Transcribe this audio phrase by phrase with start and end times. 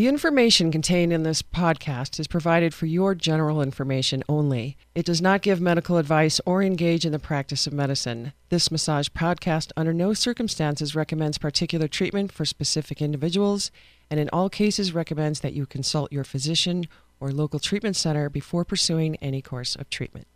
[0.00, 4.78] The information contained in this podcast is provided for your general information only.
[4.94, 8.32] It does not give medical advice or engage in the practice of medicine.
[8.48, 13.70] This massage podcast under no circumstances recommends particular treatment for specific individuals
[14.10, 16.86] and in all cases recommends that you consult your physician
[17.20, 20.26] or local treatment center before pursuing any course of treatment.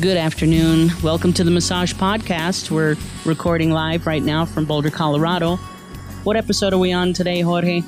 [0.00, 0.90] Good afternoon.
[1.02, 2.70] Welcome to the Massage Podcast.
[2.70, 5.56] We're recording live right now from Boulder, Colorado.
[6.22, 7.82] What episode are we on today, Jorge?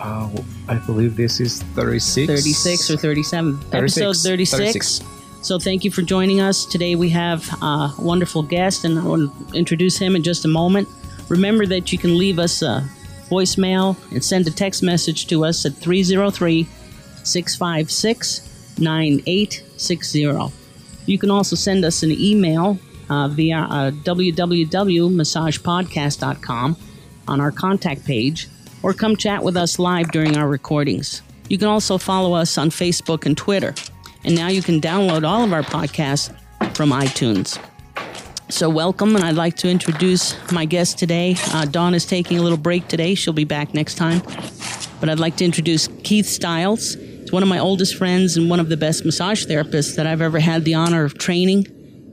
[0.00, 0.28] Uh,
[0.66, 2.26] I believe this is 36.
[2.26, 3.58] 36 or 37?
[3.58, 3.74] 36.
[3.74, 4.98] Episode 36.
[4.98, 5.46] 36.
[5.46, 6.64] So thank you for joining us.
[6.64, 10.48] Today we have a wonderful guest, and I want to introduce him in just a
[10.48, 10.88] moment.
[11.28, 12.88] Remember that you can leave us a
[13.28, 16.66] voicemail and send a text message to us at 303
[17.22, 20.61] 656 9860.
[21.06, 22.78] You can also send us an email
[23.10, 26.76] uh, via uh, www.massagepodcast.com
[27.28, 28.48] on our contact page,
[28.82, 31.22] or come chat with us live during our recordings.
[31.48, 33.74] You can also follow us on Facebook and Twitter.
[34.24, 36.34] And now you can download all of our podcasts
[36.74, 37.62] from iTunes.
[38.48, 41.36] So, welcome, and I'd like to introduce my guest today.
[41.48, 43.14] Uh, Dawn is taking a little break today.
[43.14, 44.20] She'll be back next time.
[45.00, 46.96] But I'd like to introduce Keith Stiles.
[47.32, 50.38] One of my oldest friends and one of the best massage therapists that I've ever
[50.38, 51.66] had the honor of training.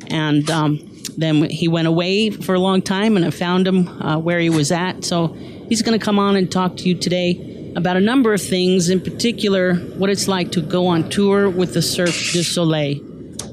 [0.09, 0.79] And um,
[1.17, 4.49] then he went away for a long time, and I found him uh, where he
[4.49, 5.03] was at.
[5.03, 5.27] So,
[5.67, 8.89] he's going to come on and talk to you today about a number of things,
[8.89, 13.01] in particular, what it's like to go on tour with the Cirque du Soleil.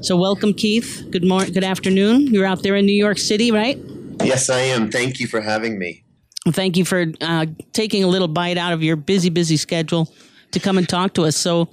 [0.01, 1.05] So, welcome, Keith.
[1.11, 2.27] Good morning, good afternoon.
[2.27, 3.77] You're out there in New York City, right?
[4.23, 4.89] Yes, I am.
[4.89, 6.05] Thank you for having me.
[6.47, 10.07] Thank you for uh, taking a little bite out of your busy, busy schedule
[10.51, 11.35] to come and talk to us.
[11.35, 11.69] So,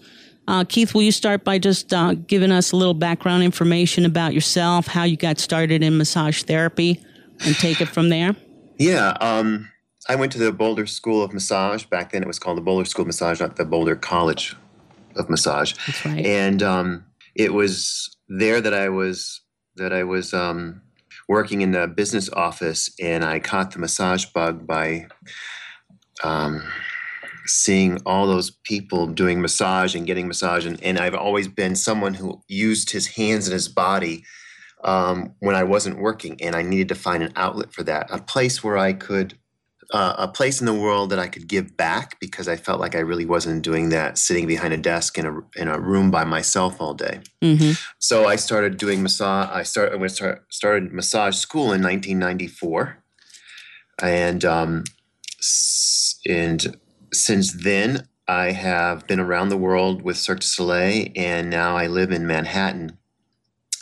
[0.46, 4.34] uh, Keith, will you start by just uh, giving us a little background information about
[4.34, 7.00] yourself, how you got started in massage therapy,
[7.44, 8.36] and take it from there?
[8.78, 9.70] Yeah, um,
[10.08, 11.84] I went to the Boulder School of Massage.
[11.84, 14.54] Back then, it was called the Boulder School of Massage, not the Boulder College
[15.16, 15.74] of Massage.
[15.86, 16.26] That's right.
[16.26, 17.04] And um,
[17.34, 19.40] it was there that I was
[19.76, 20.82] that I was um,
[21.28, 25.06] working in the business office, and I caught the massage bug by
[26.22, 26.62] um,
[27.46, 30.66] seeing all those people doing massage and getting massage.
[30.66, 34.24] And, and I've always been someone who used his hands and his body
[34.82, 38.18] um, when I wasn't working, and I needed to find an outlet for that, a
[38.18, 39.38] place where I could.
[39.92, 42.96] Uh, a place in the world that I could give back because I felt like
[42.96, 46.24] I really wasn't doing that sitting behind a desk in a in a room by
[46.24, 47.20] myself all day.
[47.42, 49.50] hmm So I started doing massage.
[49.52, 53.04] I started I start, started massage school in 1994,
[54.00, 54.84] and um,
[56.26, 56.76] and
[57.14, 61.86] since then I have been around the world with Cirque du Soleil, and now I
[61.86, 62.98] live in Manhattan,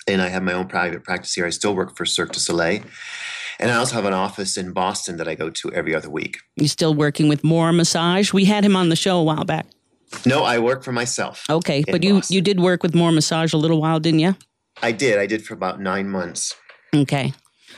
[0.08, 1.46] and I have my own private practice here.
[1.46, 2.82] I still work for Cirque du Soleil,
[3.60, 6.38] and I also have an office in Boston that I go to every other week.
[6.56, 8.32] You still working with More Massage?
[8.32, 9.66] We had him on the show a while back.
[10.26, 11.44] No, I work for myself.
[11.48, 12.34] Okay, but you Boston.
[12.34, 14.36] you did work with More Massage a little while, didn't you?
[14.82, 15.18] I did.
[15.18, 16.54] I did for about nine months.
[16.94, 17.32] Okay.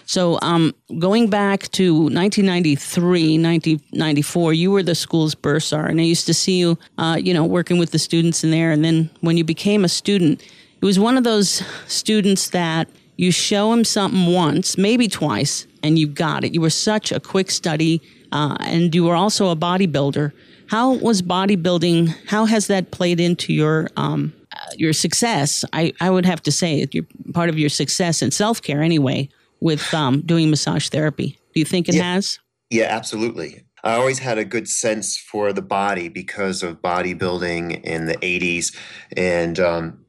[0.06, 6.26] So, um, going back to 1993, 1994, you were the school's bursar, and I used
[6.26, 8.70] to see you, uh, you know, working with the students in there.
[8.70, 13.32] And then when you became a student, it was one of those students that you
[13.32, 16.52] show him something once, maybe twice, and you got it.
[16.52, 20.32] You were such a quick study, uh, and you were also a bodybuilder.
[20.66, 22.14] How was bodybuilding?
[22.26, 25.64] How has that played into your um, uh, your success?
[25.72, 26.86] I, I would have to say.
[27.32, 31.38] Part of your success in self care anyway with um, doing massage therapy.
[31.54, 32.14] Do you think it Yeah.
[32.14, 32.38] has?
[32.70, 33.64] Yeah, absolutely.
[33.84, 38.74] I always had a good sense for the body because of bodybuilding in the 80s.
[39.16, 40.04] And um,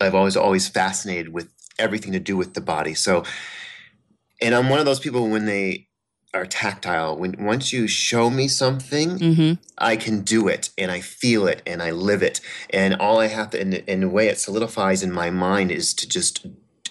[0.00, 2.94] I've always, always fascinated with everything to do with the body.
[2.94, 3.24] So,
[4.42, 5.88] and I'm one of those people when they
[6.34, 9.52] are tactile, when once you show me something, Mm-hmm.
[9.78, 12.40] I can do it and I feel it and I live it.
[12.70, 15.94] And all I have to, in, in the way it solidifies in my mind is
[15.94, 16.46] to just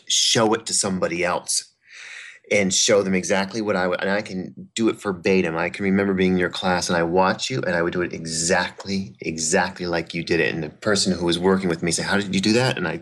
[0.07, 1.72] show it to somebody else
[2.51, 5.57] and show them exactly what I would, and I can do it verbatim.
[5.57, 8.01] I can remember being in your class and I watch you and I would do
[8.01, 10.53] it exactly, exactly like you did it.
[10.53, 12.77] And the person who was working with me said, How did you do that?
[12.77, 13.01] And I,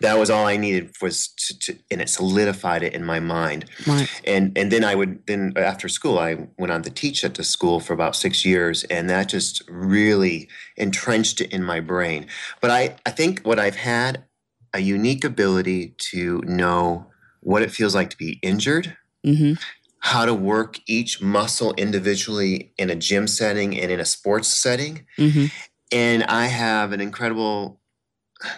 [0.00, 3.64] that was all I needed was to, to and it solidified it in my mind
[3.86, 4.08] Right.
[4.24, 7.44] and and then I would then after school I went on to teach at the
[7.44, 12.26] school for about six years, and that just really entrenched it in my brain.
[12.60, 14.24] But I I think what I've had
[14.72, 17.06] a unique ability to know
[17.44, 19.54] what it feels like to be injured, Mm-hmm.
[20.00, 25.06] how to work each muscle individually in a gym setting and in a sports setting.
[25.16, 25.46] hmm
[25.92, 27.80] And I have an incredible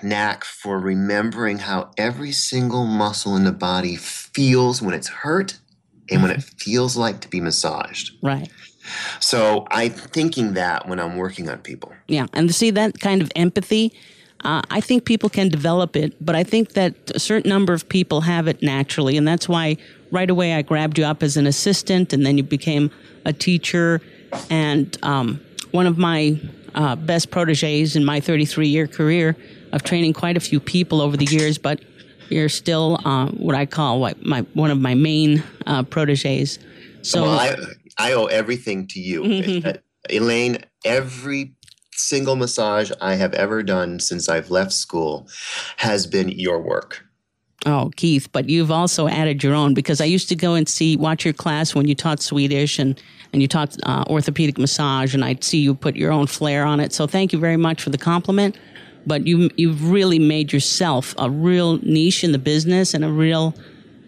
[0.03, 5.61] knack for remembering how every single muscle in the body feels when it's hurt
[6.11, 8.13] and when it feels like to be massaged.
[8.23, 8.51] Right.
[9.21, 11.93] So I'm thinking that when I'm working on people.
[12.09, 13.93] Yeah, and see that kind of empathy,
[14.47, 17.89] uh, I think people can develop it, but I think that a certain number of
[17.89, 19.77] people have it naturally, and that's why
[20.13, 22.93] right away I grabbed you up as an assistant, and then you became
[23.25, 24.01] a teacher.
[24.49, 25.41] And um,
[25.73, 26.39] one of my
[26.77, 29.37] uh, best proteges in my 33 year career
[29.73, 31.81] of training quite a few people over the years, but
[32.29, 36.61] you're still uh, what I call what my one of my main uh, proteges.
[37.03, 37.57] So well, I,
[37.99, 39.25] I owe everything to you.
[39.65, 39.73] Uh,
[40.09, 41.56] Elaine, every
[41.97, 45.29] single massage I have ever done since I've left school
[45.79, 47.05] has been your work.
[47.65, 50.97] Oh, Keith, but you've also added your own because I used to go and see,
[50.97, 53.03] watch your class when you taught Swedish and,
[53.33, 56.79] and you taught uh, orthopedic massage, and I'd see you put your own flair on
[56.79, 56.93] it.
[56.93, 58.57] So thank you very much for the compliment.
[59.05, 63.55] But you, you've really made yourself a real niche in the business and a real,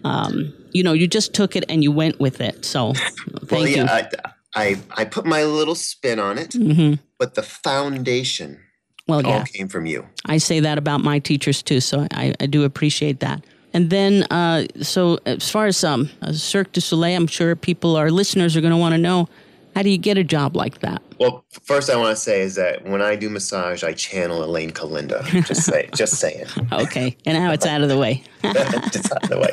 [0.04, 2.64] um, you know, you just took it and you went with it.
[2.64, 3.76] So thank well, you.
[3.76, 8.60] yeah, I, I, I put my little spin on it, hmm but the foundation
[9.08, 9.44] Well, all yeah.
[9.44, 10.06] came from you.
[10.26, 13.44] I say that about my teachers too, so I, I do appreciate that.
[13.74, 17.96] And then, uh, so as far as um, uh, Cirque du Soleil, I'm sure people,
[17.96, 19.28] our listeners, are going to want to know
[19.74, 21.02] how do you get a job like that?
[21.18, 24.70] Well, first I want to say is that when I do massage, I channel Elaine
[24.70, 25.24] Calenda.
[25.44, 26.46] Just say, just saying.
[26.72, 28.22] Okay, and now it's out of the way.
[28.44, 29.50] out of the way.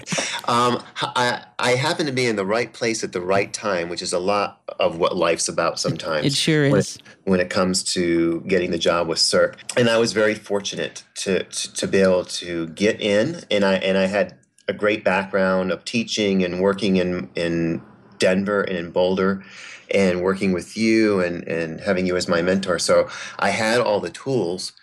[0.48, 4.02] Um, I, I happen to be in the right place at the right time, which
[4.02, 6.26] is a lot of what life's about sometimes.
[6.26, 7.00] It sure when is.
[7.24, 9.60] when it comes to getting the job with Cirque.
[9.76, 13.76] And I was very fortunate to, to to be able to get in, and I
[13.76, 17.82] and I had a great background of teaching and working in in
[18.20, 19.44] Denver and in Boulder,
[19.94, 22.80] and working with you and and having you as my mentor.
[22.80, 23.10] So
[23.40, 24.74] I had all the tools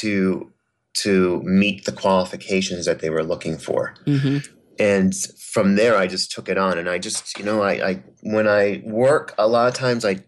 [0.00, 0.52] to
[0.98, 3.94] to meet the qualifications that they were looking for.
[4.04, 4.38] Hmm
[4.78, 6.78] and from there i just took it on.
[6.78, 10.20] And i just you know I, I when i work a lot of times i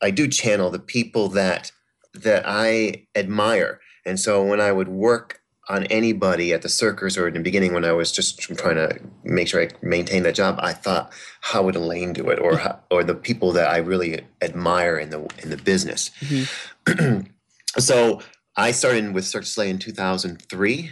[0.00, 1.72] i do channel the people that
[2.14, 3.80] that i admire.
[4.04, 7.72] And so when i would work on anybody at the circus or in the beginning
[7.72, 11.62] when i was just trying to make sure i maintain that job i thought how
[11.62, 12.62] would elaine do it or mm-hmm.
[12.62, 17.20] how, or the people that i really admire in the in the business mm-hmm.
[17.78, 18.20] so
[18.56, 20.90] i started with cirque du soleil in 2003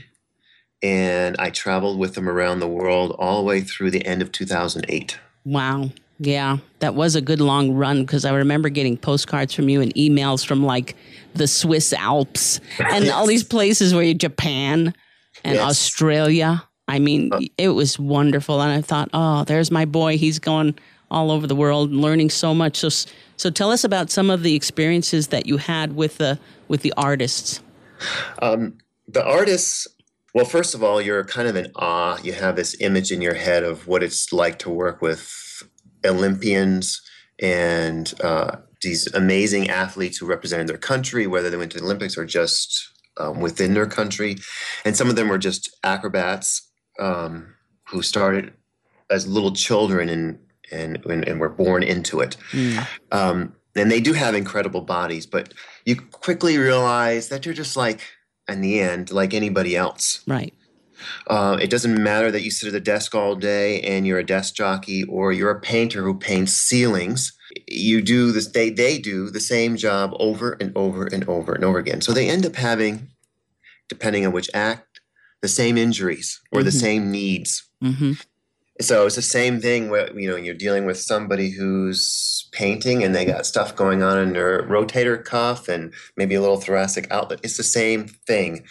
[0.82, 4.30] and I traveled with them around the world all the way through the end of
[4.30, 5.18] 2008.
[5.44, 5.90] Wow.
[6.18, 9.94] Yeah, that was a good long run because I remember getting postcards from you and
[9.94, 10.96] emails from like
[11.34, 14.94] the Swiss Alps and all these places where you Japan
[15.44, 15.64] and Yes.
[15.64, 16.62] Australia.
[16.88, 20.16] I mean, it was wonderful, and I thought, oh, there's my boy.
[20.16, 20.78] He's going
[21.10, 22.76] all over the world, and learning so much.
[22.76, 22.88] So,
[23.36, 26.94] so tell us about some of the experiences that you had with the with the
[26.96, 27.60] artists.
[28.40, 28.78] Um,
[29.08, 29.86] the artists,
[30.34, 32.18] well, first of all, you're kind of in awe.
[32.22, 35.28] You have this image in your head of what it's like to work with
[36.06, 37.02] Olympians
[37.40, 42.16] and uh, these amazing athletes who represented their country, whether they went to the Olympics
[42.16, 44.36] or just um, within their country.
[44.84, 46.68] And some of them were just acrobats
[46.98, 47.54] um,
[47.88, 48.52] who started
[49.10, 50.38] as little children and,
[50.72, 52.36] and, and, and were born into it.
[52.52, 52.86] Mm.
[53.12, 55.52] Um, and they do have incredible bodies, but
[55.84, 58.00] you quickly realize that you're just like,
[58.48, 60.22] in the end, like anybody else.
[60.26, 60.54] Right.
[61.26, 64.24] Uh, it doesn't matter that you sit at the desk all day and you're a
[64.26, 67.36] desk jockey or you're a painter who paints ceilings.
[67.68, 71.64] You do this, they, they do the same job over and over and over and
[71.64, 72.00] over again.
[72.00, 73.08] So they end up having,
[73.88, 75.00] depending on which act,
[75.42, 76.80] the same injuries or the Mhm.
[76.80, 77.64] same needs.
[77.80, 78.12] hmm
[78.80, 83.14] So it's the same thing where you know you're dealing with somebody who's painting and
[83.14, 87.40] they got stuff going on in their rotator cuff and maybe a little thoracic outlet.
[87.42, 88.66] It's the same thing.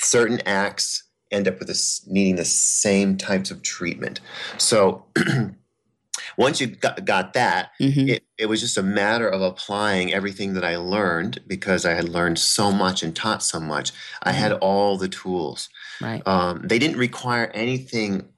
[0.00, 4.20] Certain acts end up with this needing the same types of treatment.
[4.56, 5.04] So
[6.38, 10.54] once you got, got that, hmm it, it was just a matter of applying everything
[10.54, 13.92] that I learned because I had learned so much and taught so much.
[14.22, 15.68] I had all the tools.
[16.00, 16.26] Right.
[16.26, 18.28] Um, they didn't require anything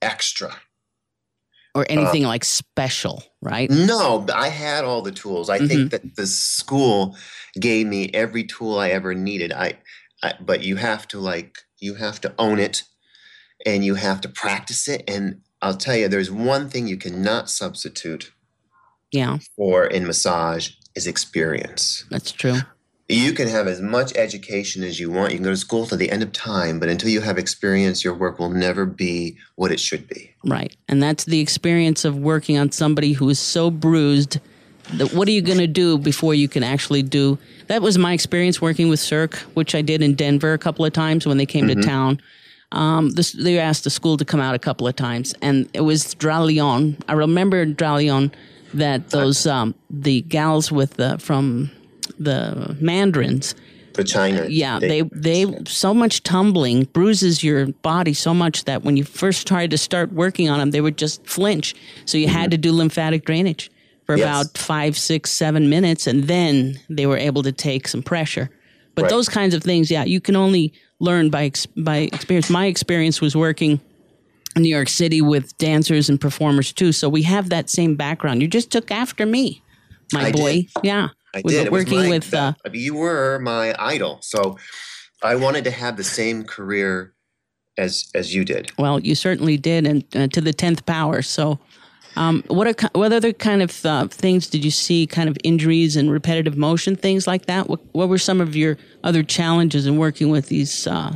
[0.00, 0.56] extra.
[1.74, 3.68] Or anything like special, right?
[3.68, 5.50] No, I had all the tools.
[5.50, 5.68] I Mhm.
[5.68, 7.16] think that the school
[7.60, 9.52] gave me every tool I ever needed.
[9.52, 9.74] I,
[10.22, 12.82] I, but you have to like you have to own it,
[13.64, 15.04] and you have to practice it.
[15.08, 18.32] And I'll tell you, there's one thing you cannot substitute
[19.12, 22.04] Yeah, for in massage is experience.
[22.10, 22.58] that's true.
[23.08, 25.30] you can have as much education as you want.
[25.32, 28.02] You can go to school to the end of time, but until you have experience,
[28.04, 30.34] your work will never be what it should be.
[30.44, 30.74] Right.
[30.88, 34.40] And that's the experience of working on somebody who is so bruised
[35.12, 37.38] what are you going to do before you can actually do?
[37.66, 40.92] That was my experience working with cirque which i did in denver a couple of
[40.92, 42.20] times when they came to town.
[42.72, 45.82] Um, this, they asked the school to come out a couple of times and it
[45.82, 48.32] was dralion i remember dralion
[48.74, 51.70] that those um, the gals with the from
[52.18, 53.54] the mandarins
[53.94, 58.98] the China, yeah, they, they so much tumbling bruises your body so much that when
[58.98, 61.74] you first tried to start working on them, they would just flinch.
[62.04, 63.70] So you had to do lymphatic drainage
[64.06, 64.24] for Yes.
[64.26, 68.48] about five, six, seven minutes, and then they were able to take some pressure.
[68.94, 69.10] But Right.
[69.10, 72.48] those kinds of things, yeah, you can only learn by ex- by experience.
[72.48, 73.80] My experience was working
[74.54, 78.40] in New York City with dancers and performers too, so we have that same background.
[78.40, 79.60] You just took after me,
[80.12, 80.52] my I boy.
[80.54, 80.66] did.
[80.82, 81.66] Yeah, I we did.
[81.68, 82.32] were working my- with.
[82.32, 84.56] Uh, you were my idol, so
[85.22, 87.12] I wanted to have the same career
[87.76, 88.72] as as you did.
[88.78, 91.20] Well, you certainly did, and uh, to the tenth power.
[91.20, 91.58] So,
[92.16, 95.06] um, what are, what other kind of uh, things did you see?
[95.06, 97.68] Kind of injuries and repetitive motion, things like that.
[97.68, 101.14] What, what were some of your other challenges in working with these uh,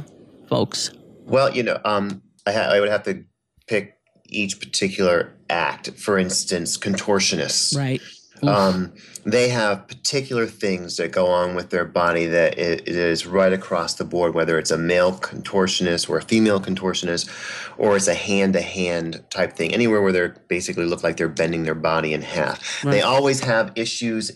[0.49, 0.91] folks?
[1.25, 3.25] Well, you know, um, I, ha- I would have to
[3.67, 5.91] pick each particular act.
[5.93, 7.77] For instance, contortionists.
[7.77, 8.01] Right.
[8.43, 8.93] Um,
[9.25, 13.53] they have particular things that go on with their body that i- it is right
[13.53, 17.29] across the board, whether it's a male contortionist or a female contortionist,
[17.77, 21.29] or it's a hand to hand type thing, anywhere where they basically look like they're
[21.29, 22.83] bending their body in half.
[22.83, 24.33] They always have issues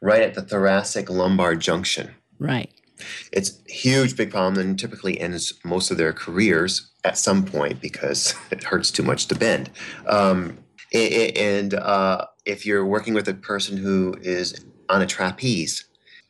[0.00, 2.10] right at the thoracic lumbar junction.
[2.38, 2.70] Right.
[3.32, 7.80] It's a huge, big problem, and typically ends most of their careers at some point
[7.80, 9.70] because it hurts too much to bend.
[10.06, 10.58] Um,
[10.92, 15.84] and uh, if you're working with a person who is on a trapeze,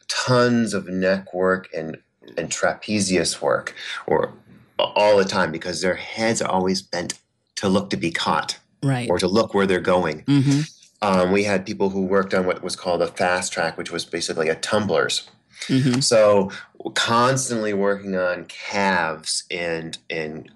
[0.09, 1.97] tons of neck work and
[2.37, 3.75] and trapezius work,
[4.07, 4.33] or
[4.79, 7.15] all the time because their heads are always bent
[7.57, 9.11] to look to be caught Right.
[9.11, 10.25] or to look where they're going.
[10.27, 10.61] hmm
[11.03, 14.05] Um, we had people who worked on what was called a fast track, which was
[14.05, 15.29] basically a tumblers.
[15.69, 16.51] hmm So
[16.95, 20.51] constantly working on calves and and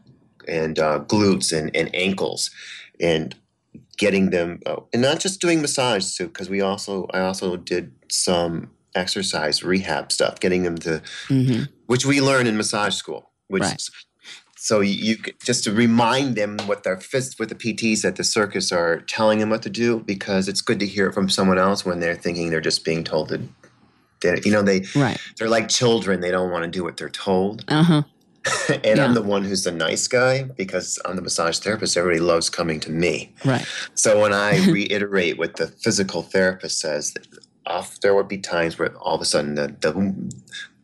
[0.46, 2.50] and uh, glutes and, and ankles
[3.00, 3.34] and
[3.96, 7.92] getting them uh, and not just doing massage too because we also I also did
[8.10, 13.62] some exercise rehab stuff getting them to hmm which we learn in massage school which
[13.62, 13.82] Right.
[14.56, 18.24] so you, you just to remind them what their fists what the PTs at the
[18.24, 21.58] circus are telling them what to do because it's good to hear it from someone
[21.58, 23.40] else when they're thinking they're just being told to
[24.44, 25.18] you know they Right.
[25.38, 28.02] they're like children they don't want to do what they're told Uh huh.
[28.68, 29.04] and Yeah.
[29.04, 32.80] i'm the one who's the nice guy because i'm the massage therapist everybody loves coming
[32.80, 33.66] to me Right.
[33.94, 37.14] so when i reiterate what the physical therapist says
[37.66, 40.32] off there would be times where all of a sudden the the,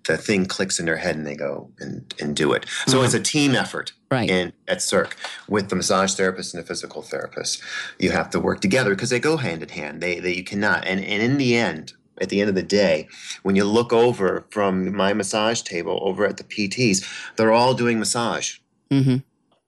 [0.09, 3.05] the thing clicks in their head and they go and, and do it so uh-huh.
[3.05, 4.29] it's a team effort Right.
[4.29, 5.17] in at Cirque
[5.49, 7.63] with the massage therapist and the physical therapist
[7.99, 10.85] you have to work together because they go hand in hand they, they you cannot
[10.87, 13.09] and, and in the end at the end of the day
[13.43, 17.05] when you look over from my massage table over at the pts
[17.37, 18.59] they're all doing massage
[18.91, 19.17] hmm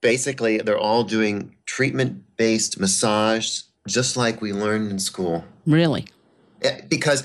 [0.01, 6.07] basically they're all doing treatment based massage just like we learned in school Really.
[6.89, 7.23] Because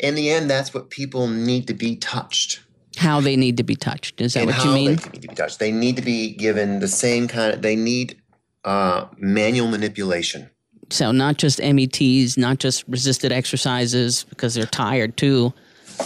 [0.00, 2.60] in the end that's what people need to be touched
[2.96, 4.20] How they need to be touched.
[4.20, 4.96] Is that and what you mean?
[4.96, 7.76] they need to be touched they need to be given the same kind of they
[7.76, 8.20] need
[8.64, 10.48] uh, manual manipulation
[10.90, 15.52] So not just METs, not just resisted exercises because they're tired too,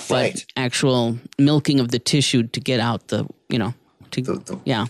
[0.09, 0.45] but Right.
[0.57, 3.75] actual milking of the tissue to get out the, you know,
[4.13, 4.87] to The- the- yeah,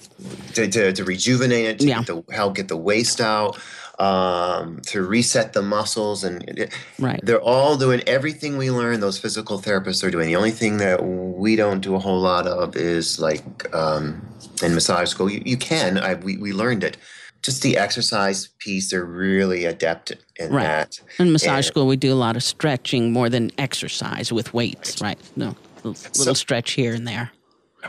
[0.55, 2.03] to, to, to rejuvenate it, to Yeah.
[2.03, 3.59] get the, help get the waste out,
[3.99, 9.01] um, to reset the muscles, and it- right, they're all doing everything we learn.
[9.01, 10.29] Those physical therapists are doing.
[10.29, 13.43] The only thing that we don't do a whole lot of is like
[13.75, 14.23] um,
[14.63, 15.29] in massage school.
[15.31, 15.99] You, you can.
[15.99, 16.97] I, we we learned it.
[17.43, 20.65] Just the exercise piece, they're really adept in Right.
[20.65, 21.01] that.
[21.19, 21.71] In massage Yeah.
[21.71, 25.19] school, we do a lot of stretching more than exercise with weights, right?
[25.37, 27.31] No, little, little stretch here and there.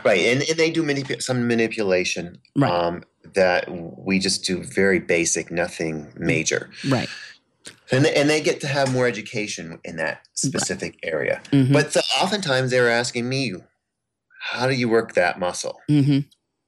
[0.04, 2.70] Right, and, and they do manip- some manipulation Right.
[2.70, 3.02] um,
[3.34, 6.70] that we just do very basic, nothing major.
[6.88, 7.08] Right.
[7.90, 11.42] And they, and they get to have more education in that specific area.
[11.52, 11.72] Mhm.
[11.72, 13.52] But the, oftentimes they're asking me,
[14.52, 15.80] how do you work that muscle?
[15.88, 16.20] hmm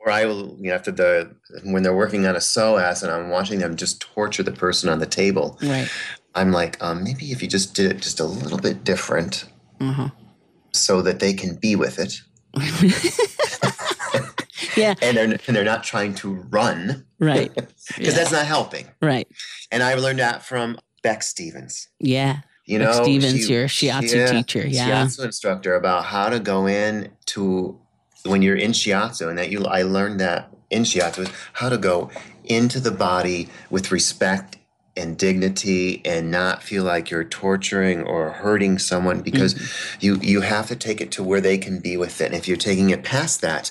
[0.04, 3.28] Or I will, you know, after the, when they're working on a psoas and I'm
[3.28, 5.88] watching them just torture the person on the table, Right.
[6.34, 9.44] I'm like, um, maybe if you just did it just a little bit different
[9.80, 10.08] Uh huh.
[10.72, 12.20] so that they can be with it
[14.76, 14.94] Yeah.
[15.02, 17.54] and they're, and they're not trying to run Right.
[17.54, 18.10] because Yeah.
[18.12, 18.86] that's not helping.
[19.00, 19.28] Right.
[19.70, 21.88] And I learned that from Beck Stevens.
[22.00, 22.38] Yeah.
[22.64, 24.66] You Brooke know, Stevens, she- your shiatsu yeah, teacher.
[24.66, 25.04] Yeah.
[25.04, 27.78] shiatsu instructor about how to go in to
[28.24, 31.78] when you're in shiatsu, and that you I learned that in shiatsu is how to
[31.78, 32.10] go
[32.44, 34.56] into the body with respect
[34.96, 39.54] and dignity and not feel like you're torturing or hurting someone because
[40.00, 42.26] you you have to take it to where they can be with it.
[42.26, 43.70] And if you're taking it past that,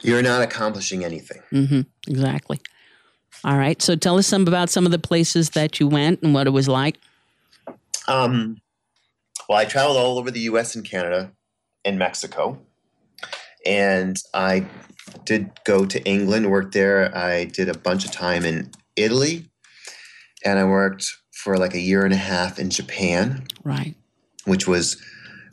[0.00, 1.42] you're not accomplishing anything.
[1.52, 1.80] Mm-hmm.
[2.06, 2.60] Exactly.
[3.42, 3.80] All right.
[3.82, 6.50] So tell us some about some of the places that you went and what it
[6.50, 6.98] was like.
[8.06, 8.60] Um,
[9.48, 10.74] well, I traveled all over the U.S.
[10.74, 11.32] and Canada
[11.84, 12.58] and Mexico,
[13.66, 14.66] and I
[15.24, 17.16] did go to England, worked there.
[17.16, 19.46] I did a bunch of time in Italy,
[20.44, 23.94] and I worked for like a year and a half in Japan, Right.
[24.44, 24.96] which was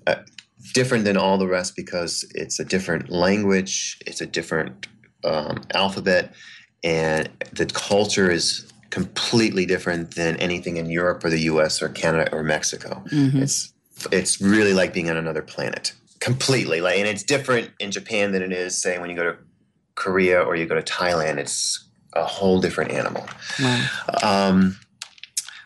[0.08, 0.16] uh,
[0.74, 4.88] different than all the rest because it's a different language, it's a different
[5.24, 6.34] um, alphabet,
[6.84, 11.82] and the culture is completely different than anything in Europe or the U.S.
[11.82, 13.04] or Canada or Mexico.
[13.12, 13.42] Mhm.
[13.42, 13.72] It's
[14.12, 16.80] it's really like being on another planet, completely.
[16.80, 19.38] Like, and it's different in Japan than it is, say, when you go to
[19.96, 21.38] Korea or you go to Thailand.
[21.38, 23.28] It's a whole different animal.
[23.62, 23.88] Wow.
[24.24, 24.80] Um,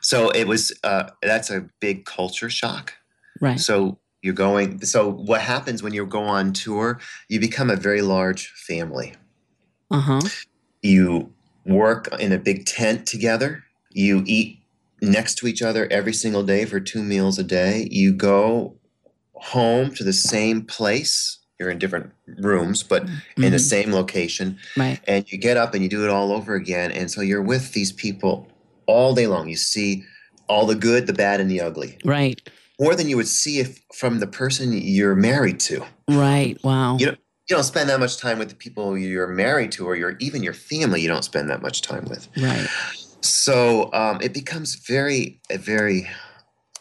[0.01, 0.71] so it was.
[0.83, 2.93] Uh, that's a big culture shock.
[3.39, 3.59] Right.
[3.59, 4.83] So you're going.
[4.83, 6.99] So what happens when you go on tour?
[7.29, 9.13] You become a very large family.
[9.91, 10.21] Uh huh.
[10.81, 11.33] You
[11.65, 13.63] work in a big tent together.
[13.91, 14.59] You eat
[15.01, 17.87] next to each other every single day for two meals a day.
[17.91, 18.77] You go
[19.35, 21.39] home to the same place.
[21.59, 23.03] You're in different rooms, but
[23.37, 23.59] in the Mhm.
[23.61, 24.57] same location.
[24.75, 24.99] Right.
[25.07, 26.91] And you get up and you do it all over again.
[26.91, 28.47] And so you're with these people
[28.87, 29.47] all day long.
[29.49, 30.03] You see
[30.47, 31.97] all the good, the bad, and the ugly.
[32.03, 32.41] Right.
[32.79, 35.85] More than you would see if from the person you're married to.
[36.09, 36.61] Right.
[36.63, 36.97] Wow.
[36.97, 37.15] You know,
[37.47, 40.43] you don't spend that much time with the people you're married to, or your even
[40.43, 40.99] your family.
[41.01, 42.27] You don't spend that much time with.
[42.37, 42.67] Right.
[43.21, 46.09] So um, it becomes very a very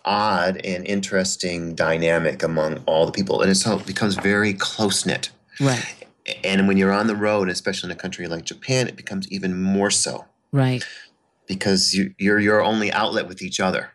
[0.05, 5.31] odd and interesting dynamic among all the people, and it's, it becomes very close knit.
[5.61, 5.85] Right.
[6.43, 9.61] And when you're on the road, especially in a country like Japan, it becomes even
[9.63, 10.85] more so Right.
[11.47, 13.91] because you, you're your only outlet with each other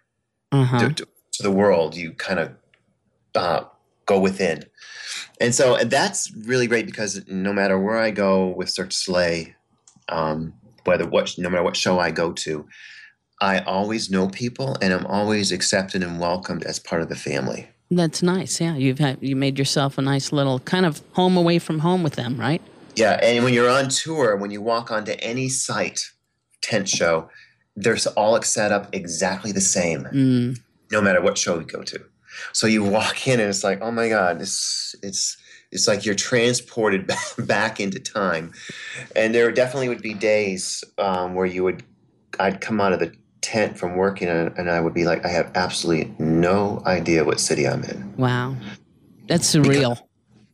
[0.51, 0.79] Uh huh.
[0.89, 1.95] to, to, the world.
[1.95, 2.51] You kind of
[3.35, 3.63] uh,
[4.05, 4.65] go within,
[5.39, 8.95] and so and that's really great because no matter where I go with Cirque du
[8.95, 9.45] Soleil,
[10.09, 12.67] um, whether what no matter what show I go to,
[13.41, 17.67] I always know people and I'm always accepted and welcomed as part of the family.
[17.91, 18.59] That's nice.
[18.61, 18.75] Yeah.
[18.75, 22.13] You've had you made yourself a nice little kind of home away from home with
[22.13, 22.61] them, right?
[22.95, 26.01] Yeah, and when you're on tour, when you walk onto any site,
[26.61, 27.29] tent show,
[27.75, 30.59] they're all set up exactly the same, Mm.
[30.91, 31.99] no matter what show we go to.
[32.51, 35.37] So you walk in and it's like, oh my god, this it's
[35.71, 38.51] it's like you're transported back, back into time.
[39.15, 41.83] And there definitely would be days um, where you would,
[42.39, 45.29] I'd come out of the tent from working and, and I would be like, I
[45.29, 48.13] have absolutely no idea what city I'm in.
[48.17, 48.55] Wow.
[49.27, 49.99] That's surreal.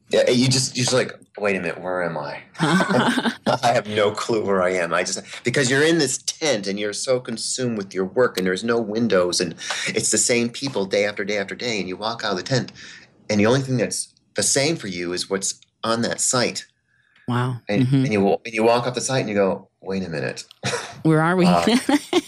[0.09, 2.43] Yeah, you just you're just like, wait a minute, where am I?
[2.59, 4.93] I have no clue where I am.
[4.93, 8.45] I just because you're in this tent and you're so consumed with your work and
[8.45, 9.53] there's no windows and
[9.87, 12.43] it's the same people day after day after day and you walk out of the
[12.43, 12.71] tent
[13.29, 16.65] and the only thing that's the same for you is what's on that site.
[17.27, 17.57] wow.
[17.67, 18.03] And, Mhm.
[18.03, 20.45] and you and you walk off the site and you go, wait a minute,
[21.05, 21.45] Where are we?
[21.45, 21.63] Uh,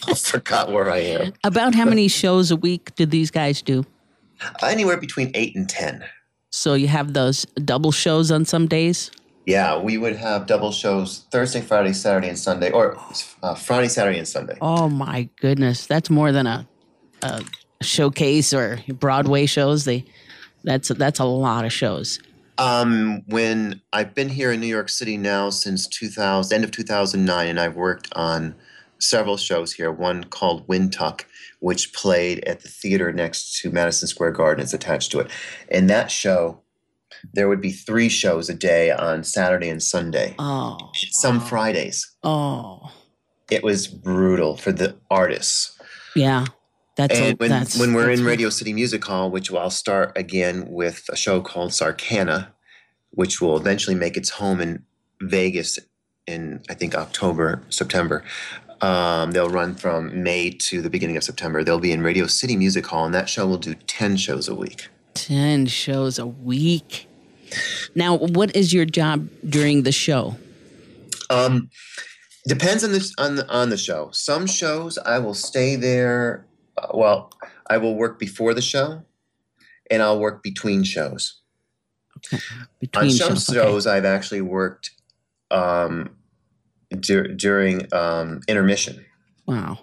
[0.07, 1.33] I forgot where I am.
[1.43, 3.83] About how many shows a week did these guys do?
[4.61, 6.05] Anywhere between eight and ten.
[6.51, 9.09] So you have those double shows on some days?
[9.47, 12.95] Yeah, we would have double shows Thursday, Friday, Saturday, and Sunday, or
[13.41, 14.59] uh, Friday, Saturday, and Sunday.
[14.61, 16.67] Oh my goodness, that's more than a,
[17.23, 17.43] a
[17.81, 19.85] showcase or Broadway shows.
[19.85, 20.05] They
[20.63, 22.19] that's that's a lot of shows.
[22.59, 27.47] Um, when I've been here in New York City now since 2000, end of 2009,
[27.47, 28.53] and I've worked on
[28.99, 29.91] several shows here.
[29.91, 31.21] One called Wintuk,
[31.59, 34.63] which played at the theater next to Madison Square Garden.
[34.63, 35.31] It's attached to it,
[35.69, 36.61] and that show,
[37.33, 40.35] there would be three shows a day on Saturday and Sunday.
[40.39, 40.77] Oh,
[41.11, 42.09] Some Fridays.
[42.23, 42.91] oh,
[43.49, 45.77] It was brutal for the artists.
[46.15, 46.45] yeah.
[46.95, 50.65] That's a, when, that's when we're in Radio City Music Hall, which I'll start again
[50.67, 52.47] with a show called Zarkana,
[53.11, 54.83] which will eventually make its home in
[55.21, 55.77] Vegas
[56.25, 58.23] in I think October, September.
[58.81, 61.63] Um, they'll run from May to the beginning of September.
[61.63, 64.55] They'll be in Radio City Music Hall, and that show will do ten shows a
[64.55, 64.87] week.
[65.13, 67.07] ten shows a week.
[67.95, 70.35] Now, what is your job during the show?
[71.29, 71.69] Um,
[72.47, 74.09] depends on the on the on the show.
[74.11, 76.45] Some shows I will stay there.
[76.77, 77.31] Uh, well,
[77.69, 79.03] I will work before the show,
[79.89, 81.41] and I'll work between shows.
[82.79, 83.59] Between on some shows, okay.
[83.59, 84.91] shows I've actually worked
[85.51, 86.16] um,
[86.99, 89.05] dur- during um, intermission.
[89.45, 89.79] Wow.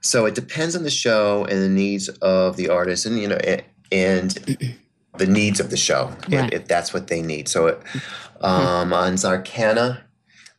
[0.00, 3.38] So it depends on the show and the needs of the artist, and you know,
[3.44, 4.30] a- and
[5.18, 6.52] the needs of the show, if- Right.
[6.52, 7.48] if, that's what they need.
[7.48, 7.82] So, it,
[8.40, 10.02] um, on Zarkana,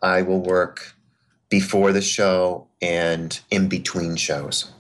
[0.02, 0.94] I will work
[1.50, 4.72] before the show and in between shows.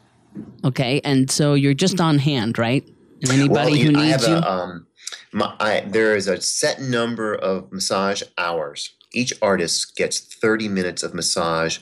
[0.63, 2.87] Okay, and so you're just on hand, right?
[3.21, 4.37] And anybody Well, who I needs have you.
[4.37, 4.87] A, um,
[5.33, 8.91] my, I, there is a set number of massage hours.
[9.13, 11.79] Each artist gets 30 minutes of massage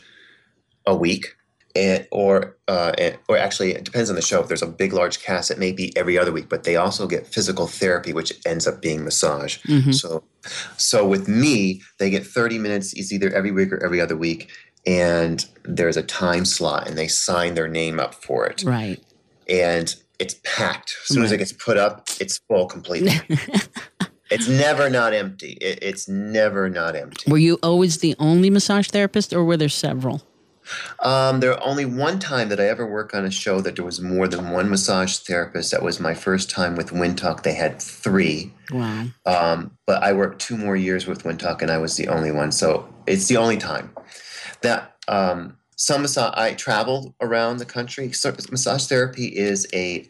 [0.85, 1.35] a week.
[1.75, 4.41] And, or uh, and- or actually it depends on the show.
[4.41, 7.05] If there's a big large cast, it may be every other week, but they also
[7.05, 9.59] get physical therapy, which ends up being massage.
[9.67, 9.93] Mhm.
[9.93, 10.23] So
[10.77, 14.49] so with me, they get 30 minutes is either every week or every other week,
[14.87, 18.99] and there's a time slot, and they sign their name up for it Right.
[19.47, 20.95] and it's packed.
[21.03, 23.13] As soon as it gets put up, it's full completely.
[24.29, 25.57] it's never not empty.
[25.61, 27.29] It, it's never not empty.
[27.29, 30.23] Were you always the only massage therapist, or were there several?
[30.99, 33.99] Um, there only one time that I ever worked on a show that there was
[34.01, 35.71] more than one massage therapist.
[35.71, 37.43] That was my first time with Wintuk.
[37.43, 38.53] They had three.
[38.71, 39.05] Wow.
[39.25, 42.51] Um, but I worked two more years with Wintuk, and I was the only one.
[42.51, 43.91] So it's the only time
[44.61, 46.33] that um, some massage.
[46.37, 48.11] I traveled around the country.
[48.11, 50.07] So massage therapy is a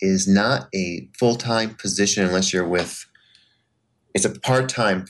[0.00, 3.06] is not a full time position unless you're with.
[4.14, 5.06] It's a part time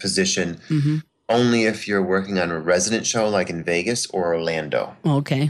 [0.00, 0.98] position hmm
[1.30, 4.94] only if you're working on a resident show like in Vegas or Orlando.
[5.06, 5.48] Okay.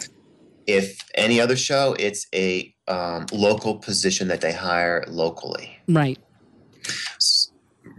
[0.68, 5.76] If any other show, it's a um, local position that they hire locally.
[5.88, 6.16] Right.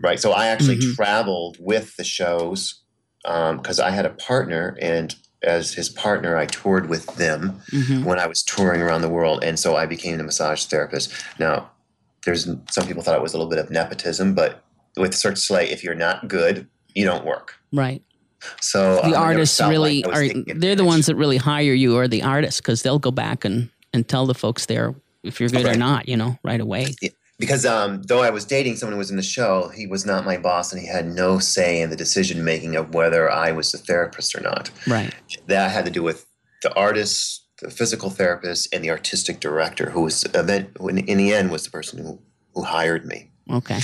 [0.01, 0.19] Right.
[0.19, 0.95] So I actually Mhm.
[0.95, 2.81] traveled with the shows
[3.23, 5.13] because I had a partner, and
[5.43, 9.43] as his partner, I toured with them hmm when I was touring around the world,
[9.43, 11.11] and so I became the massage therapist.
[11.39, 11.71] Now,
[12.23, 14.63] there's some people thought it was a little bit of nepotism, but
[14.97, 17.55] with du Soleil, if you're not good, you don't work.
[17.71, 18.01] Right.
[18.61, 21.97] So um, The never artists really like are, they're the ones that really hire you,
[21.97, 25.49] or the artists, because they'll go back and and tell the folks there if you're
[25.49, 26.07] good or not.
[26.07, 26.95] You know, right away.
[27.39, 30.25] because um, though I was dating someone who was in the show, he was not
[30.25, 33.71] my boss, and he had no say in the decision making of whether I was
[33.71, 34.69] the therapist or not.
[34.87, 35.13] Right.
[35.47, 36.25] That had to do with
[36.61, 41.17] the artist, the physical therapist, and the artistic director, who was event who in, in
[41.17, 42.19] the end was the person who
[42.53, 43.31] who hired me.
[43.51, 43.79] Okay.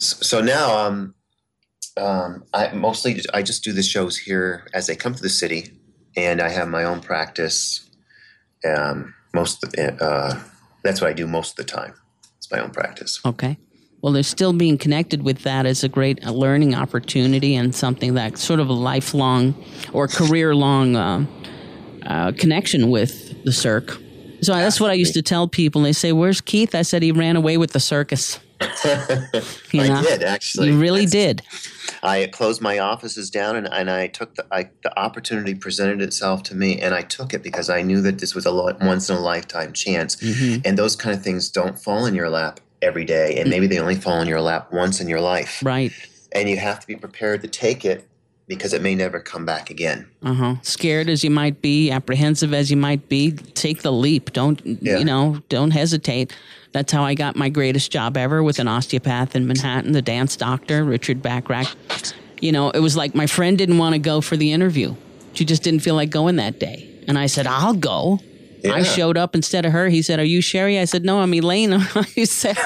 [0.00, 1.14] So now, um,
[1.96, 5.78] um, I mostly I just do the shows here as they come to the city,
[6.16, 7.88] and I have my own practice.
[8.64, 10.40] Um, most the, uh,
[10.82, 11.94] that's what I do most of the time.
[12.38, 13.20] It's my own practice.
[13.24, 13.58] Okay.
[14.02, 18.14] Well, there's still being connected with that is a great uh, learning opportunity and something
[18.14, 19.54] that sort of a lifelong
[19.92, 21.26] or career long uh,
[22.06, 23.98] uh, connection with the Cirque.
[24.40, 25.82] So that's what I used to tell people.
[25.82, 28.40] They say, "Where's Keith?" I said, "He ran away with the circus."
[29.72, 30.02] You I know?
[30.02, 30.68] did actually.
[30.68, 31.42] You really That's- did.
[32.02, 36.42] I closed my offices down, and, and I took the I, the opportunity presented itself
[36.44, 39.16] to me, and I took it because I knew that this was a once in
[39.16, 40.62] a lifetime chance, Mhm.
[40.64, 43.78] and those kind of things don't fall in your lap every day, and maybe they
[43.78, 45.92] only fall in your lap once in your life, Right.
[46.32, 48.06] and you have to be prepared to take it
[48.50, 50.08] because it may never come back again.
[50.24, 50.54] Uh huh.
[50.62, 54.32] Scared as you might be, apprehensive as you might be, take the leap.
[54.32, 54.98] Don't Yeah.
[54.98, 55.40] you know?
[55.48, 56.36] Don't hesitate.
[56.72, 60.36] That's how I got my greatest job ever with an osteopath in Manhattan, the dance
[60.36, 62.12] doctor Richard Bachrach.
[62.40, 64.96] You know, it was like my friend didn't want to go for the interview.
[65.32, 68.18] She just didn't feel like going that day, and I said, "I'll go."
[68.64, 69.88] I showed up instead of her.
[69.88, 71.78] He said, "Are you Sherry?" I said, "No, I'm Elaine."
[72.14, 72.56] he said,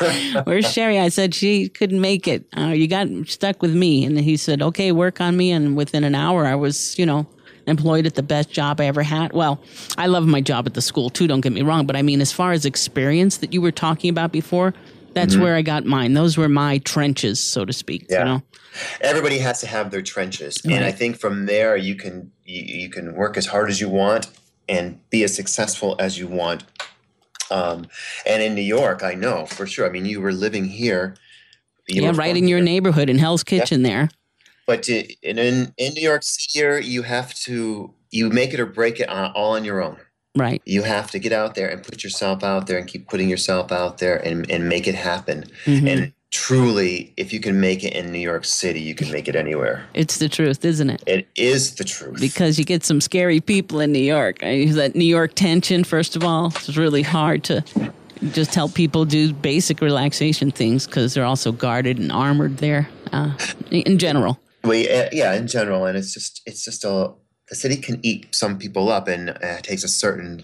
[0.44, 2.46] "Where's Sherry?" I said, "She couldn't make it.
[2.57, 6.04] Uh, you got stuck with me." And he said, "Okay, work on me." And within
[6.04, 7.26] an hour, I was, you know,
[7.66, 9.33] employed at the best job I ever had.
[9.33, 9.61] Well,
[9.96, 11.26] I love my job at the school too.
[11.26, 14.11] Don't get me wrong, but I mean, as far as experience that you were talking
[14.11, 14.74] about before,
[15.14, 16.14] that's where I got mine.
[16.14, 18.07] Those were my trenches, so to speak.
[18.11, 18.18] Yeah.
[18.18, 18.42] You know,
[19.00, 20.74] Everybody has to have their trenches, Right.
[20.74, 23.88] and I think from there you can you, you can work as hard as you
[23.88, 24.26] want
[24.68, 26.64] and be as successful as you want.
[27.50, 27.87] Um,
[28.27, 29.87] and in New York, I know for sure.
[29.87, 31.16] I mean, you were living here.
[31.87, 34.09] you yeah, right in your neighborhood in Hell's Kitchen there.
[34.66, 39.00] But in, in in New York City, you have to you make it or break
[39.00, 39.98] it on, all on your own.
[40.37, 40.62] Right.
[40.64, 43.70] You have to get out there and put yourself out there and keep putting yourself
[43.70, 45.44] out there and, and make it happen.
[45.64, 45.88] Mhm.
[45.88, 49.36] And truly, if you can make it in New York City, you can make it
[49.36, 49.86] anywhere.
[49.94, 51.02] It's the truth, isn't it?
[51.06, 52.20] It is the truth.
[52.20, 54.42] because you get some scary people in New York.
[54.42, 57.64] I, that New York tension, first of all, it's really hard to
[58.32, 62.88] just help people do basic relaxation things because they're also guarded and armored there.
[63.12, 63.32] Uh,
[63.70, 67.12] in general, We, uh, yeah, in general, and it's just it's just a
[67.48, 70.42] the city can eat some people up, and uh, it takes a certain.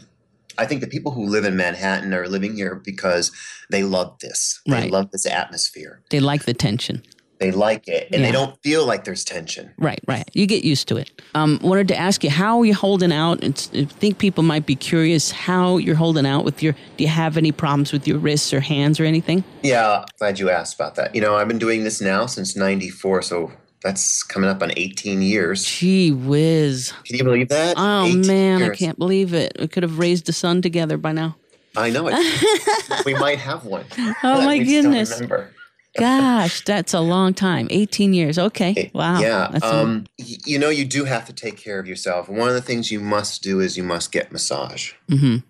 [0.60, 3.32] I think the people who live in Manhattan are living here because
[3.70, 4.60] they love this.
[4.66, 4.90] They Right.
[4.90, 6.02] love this atmosphere.
[6.10, 7.02] they like the tension.
[7.40, 8.26] they like it and Yeah.
[8.26, 9.70] they don't feel like there's tension.
[9.78, 10.28] Right, right.
[10.34, 11.08] You get used to it.
[11.34, 13.42] Um, wanted to ask you how are you holding out?
[13.42, 16.74] It's, I think people might be curious how you're holding out with your.
[16.98, 19.42] Do you have any problems with your wrists or hands or anything?
[19.62, 21.14] Yeah, glad you asked about that.
[21.14, 25.22] You know, I've been doing this now since 94, so that's coming up on 18
[25.22, 25.64] years.
[25.64, 26.92] Gee whiz!
[27.04, 27.74] Can you believe that?
[27.78, 29.56] Oh 18 man, I can't believe it.
[29.58, 31.36] We could have raised a son together by now.
[31.76, 33.04] I know it.
[33.06, 33.84] we might have one.
[34.22, 35.14] Oh my we just don't goodness!
[35.14, 35.50] remember.
[35.98, 37.66] Gosh, that's a long time.
[37.70, 38.38] 18 years.
[38.38, 38.90] Okay.
[38.94, 39.20] Wow.
[39.20, 39.46] Yeah.
[39.62, 42.28] Um, you know, you do have to take care of yourself.
[42.28, 44.92] One of the things you must do is you must get massage.
[45.08, 45.42] mhm.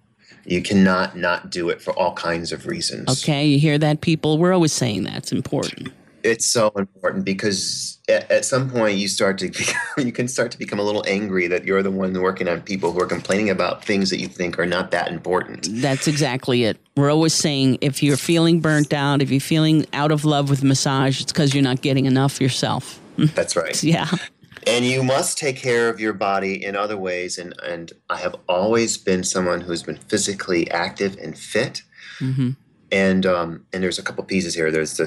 [0.47, 3.23] You cannot not do it for all kinds of reasons.
[3.23, 3.45] Okay.
[3.47, 4.39] You hear that, people?
[4.39, 5.93] We're always saying that's important.
[6.23, 10.51] It's so important because at, at some point you start to become, you can start
[10.53, 13.51] to become a little angry that you're the one working on people who are complaining
[13.51, 15.69] about things that you think are not that important.
[15.71, 16.79] That's exactly it.
[16.97, 20.63] We're always saying if you're feeling burnt out, if you're feeling out of love with
[20.63, 23.01] massage, it's because you're not getting enough yourself.
[23.35, 23.83] That's right.
[23.83, 24.09] Yeah.
[24.67, 27.39] And you must take care of your body in other ways.
[27.39, 31.83] And, and I have always been someone who's been physically active and fit.
[32.19, 32.51] hmm
[32.93, 34.71] And um, and there's a couple pieces here.
[34.71, 35.07] There's the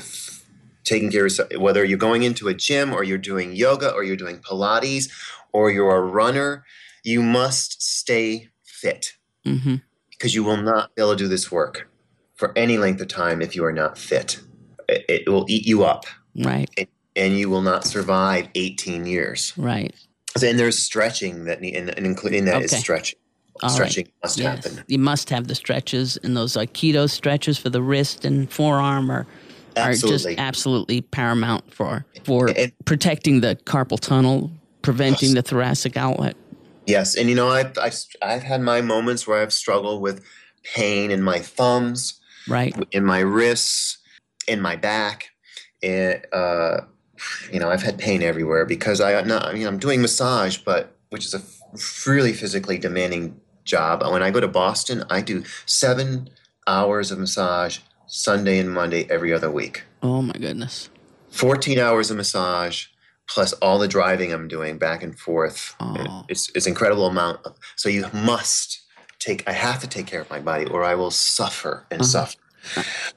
[0.84, 4.04] taking care of yourself, whether you're going into a gym or you're doing yoga or
[4.04, 5.10] you're doing Pilates
[5.54, 6.66] or you're a runner,
[7.04, 9.14] you must stay fit
[9.46, 9.76] hmm
[10.12, 11.90] because you will not be able to do this work
[12.36, 14.40] for any length of time if you are not fit.
[14.88, 16.70] It, it will eat you up Right.
[17.16, 19.54] and you will not survive 18 years.
[19.58, 19.94] Right.
[20.42, 22.80] And there's stretching that, and, and including that is Okay.
[22.82, 23.20] stretching.
[23.62, 23.76] All right.
[23.76, 24.64] stretching must Yes.
[24.66, 24.84] happen.
[24.88, 29.28] You must have the stretches and those Aikido stretches for the wrist and forearm are,
[29.78, 36.36] are just absolutely paramount for for And- protecting the carpal tunnel, preventing the thoracic outlet.
[36.86, 40.24] Yes, and you know, I've, I've I've had my moments where I've struggled with
[40.76, 42.76] pain in my thumbs, Right.
[42.92, 43.98] in my wrists,
[44.48, 45.30] in my back,
[45.82, 46.82] and uh,
[47.52, 49.46] you know, I've had pain everywhere because I not.
[49.46, 51.38] I mean, I'm doing massage, but which is a
[51.74, 54.02] f- really physically demanding job.
[54.12, 56.30] When I go to Boston, I do seven
[56.68, 57.80] hours of massage
[58.18, 59.84] Sunday and Monday every other week.
[60.04, 60.88] Oh my goodness.
[61.32, 62.86] 14 hours of massage
[63.28, 65.76] plus all the driving I'm doing back and forth.
[65.80, 66.24] Oh.
[66.30, 67.44] It's it's incredible amount.
[67.44, 68.82] Of, so you must
[69.18, 69.44] take.
[69.50, 72.26] I have to take care of my body, or I will suffer and Uh-huh.
[72.28, 72.38] suffer.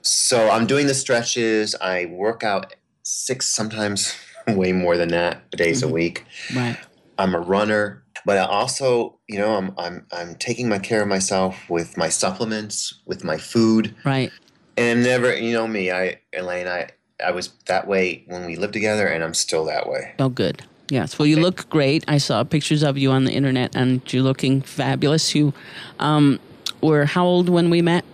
[0.01, 1.75] So I'm doing the stretches.
[1.79, 4.15] I work out six, sometimes
[4.47, 5.89] way more than that, days Mhm.
[5.89, 6.25] a week.
[6.55, 6.77] Right.
[7.19, 11.07] I'm a runner, but I also, you know, I'm I'm I'm taking my care of
[11.07, 13.93] myself with my supplements, with my food.
[14.03, 14.31] Right.
[14.77, 16.89] And never, you know me, I, Elaine, I,
[17.23, 20.13] I was that way when we lived together, and I'm still that way.
[20.19, 20.61] Oh, good.
[20.89, 21.17] Yes.
[21.17, 22.05] Well, you look great.
[22.07, 25.33] I saw pictures of you on the internet, and you're looking fabulous.
[25.35, 25.53] You
[25.99, 26.39] um,
[26.81, 28.05] were how old when we met?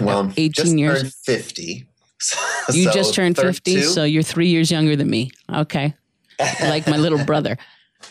[0.00, 1.02] Well, I'm 18 just years.
[1.02, 1.86] turned 50.
[2.72, 5.30] You So just turned 50, so you're three years younger than me.
[5.52, 5.94] Okay.
[6.60, 7.56] Like my little brother.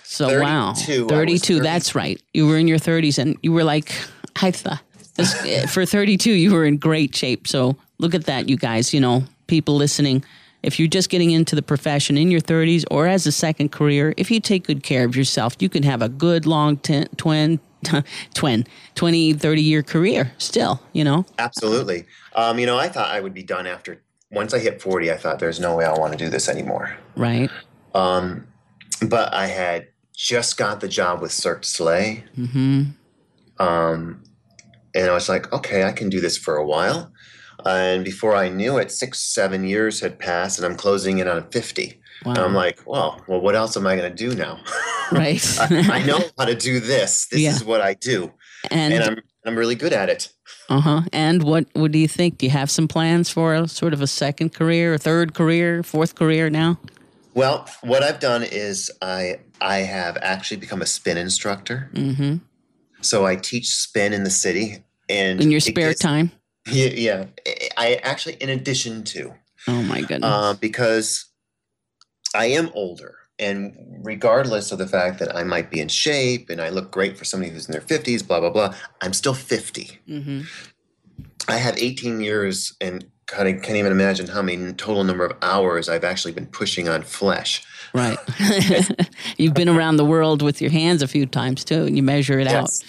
[0.04, 0.74] So, wow.
[0.74, 2.22] 32, 32, that's right.
[2.34, 3.92] You were in your 30s, and you were like,
[4.42, 4.82] I thought,
[5.16, 7.48] this- for 32, you were in great shape.
[7.48, 8.94] So, look at that, you guys.
[8.94, 10.24] You know, people listening.
[10.64, 14.16] If you're just getting into the profession in your 30s or as a second career,
[14.18, 17.60] if you take good care of yourself, you can have a good long ten, twin,
[18.34, 21.24] twin, 20, 30 year career still, you know?
[21.38, 22.06] Absolutely.
[22.36, 24.02] Um, you know, I thought I would be done after,
[24.32, 26.98] once I hit 40, I thought there's no way I want to do this anymore.
[27.16, 27.52] Right.
[27.94, 28.48] Um,
[29.08, 32.18] but I had just got the job with Cirque du Soleil.
[32.36, 32.84] hmm
[33.60, 34.24] Um,
[34.96, 37.12] and I was like, okay, I can do this for a while.
[37.66, 41.50] And before I knew it, six, seven years had passed, and I'm closing in on
[41.50, 42.00] 50.
[42.26, 42.32] Wow.
[42.34, 44.60] And I'm like, well, well, what else am I going to do now?
[45.12, 45.44] right.
[45.60, 47.28] I, I know how to do this.
[47.28, 47.52] This Yeah.
[47.52, 48.32] is what I do,
[48.72, 50.30] and and I'm I'm really good at it.
[50.70, 51.02] Uh huh.
[51.14, 52.38] And what what do you think?
[52.38, 55.84] Do you have some plans for a sort of a second career, a third career,
[55.84, 56.80] fourth career now?
[57.34, 61.90] Well, what I've done is I I have actually become a spin instructor.
[61.94, 62.38] Mm-hmm.
[63.02, 66.32] So I teach spin in the city, and In your spare gets- time?
[66.68, 67.26] Yeah, yeah.
[67.48, 69.34] I- I actually, in addition to,
[69.68, 70.24] Oh my goodness.
[70.24, 71.26] uh, because
[72.34, 76.60] I am older, and regardless of the fact that I might be in shape and
[76.62, 80.00] I look great for somebody who's in their fifties, blah blah blah, I'm still fifty.
[80.10, 80.42] mm-hmm.
[81.48, 85.38] I have 18 years and kind of can't even imagine how many total number of
[85.44, 87.64] hours I've actually been pushing on flesh.
[87.94, 88.18] Right.
[89.38, 92.40] You've been around the world with your hands a few times too, and you measure
[92.40, 92.84] it out Yes.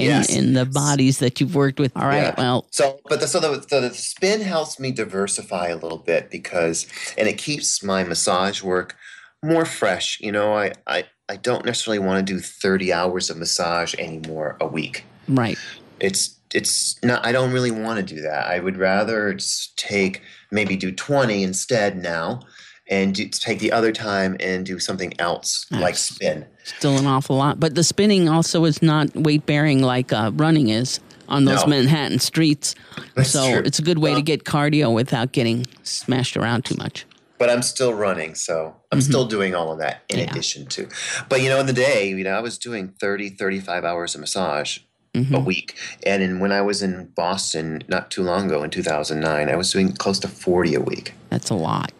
[0.00, 0.34] In, Yes.
[0.34, 1.92] in the bodies that you've worked with.
[1.96, 2.22] All right.
[2.22, 2.34] Yeah.
[2.36, 6.30] Well, So, but the, so the, the, the spin helps me diversify a little bit
[6.30, 6.86] because,
[7.18, 8.96] and it keeps my massage work
[9.42, 10.18] more fresh.
[10.20, 14.56] You know, I, I, I don't necessarily want to do 30 hours of massage anymore
[14.60, 15.04] a week.
[15.28, 15.58] right.
[16.00, 20.20] It's it's not i don't really want to do that i would rather just take
[20.50, 22.40] maybe do 20 instead now
[22.90, 27.36] and do, take the other time and do something else like spin Still an awful
[27.36, 27.58] lot.
[27.58, 31.68] But the spinning also is not weight bearing like uh, running is on those No.
[31.68, 32.74] Manhattan streets.
[33.14, 33.62] That's so true.
[33.64, 37.06] it's a good way to get cardio without getting smashed around too much.
[37.38, 40.24] but i'm still running so i'm still doing all of that in Mm-hmm.
[40.26, 40.30] Yeah.
[40.32, 40.88] addition to
[41.30, 44.20] but you know in the day you know i was doing 30 35 hours of
[44.20, 44.78] massage
[45.14, 45.34] Mm-hmm.
[45.34, 45.76] a week
[46.06, 49.72] and in, when i was in boston not too long ago in 2009 i was
[49.72, 51.90] doing close to 40 a week That's a lot.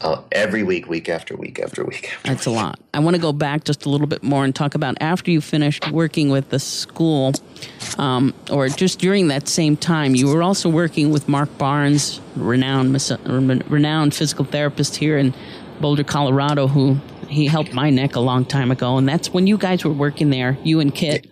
[0.00, 2.78] Uh, every week week after week after week after That's a lot.
[2.94, 5.40] I want to go back just a little bit more and talk about after you
[5.40, 7.32] finished working with the school,
[7.98, 12.94] um, or just during that same time, you were also working with Mark Barnes, renowned
[13.68, 15.34] renowned physical therapist here in
[15.80, 19.58] Boulder, Colorado, who he helped my neck a long time ago, and that's when you
[19.58, 20.56] guys were working there.
[20.62, 21.26] You and Kit,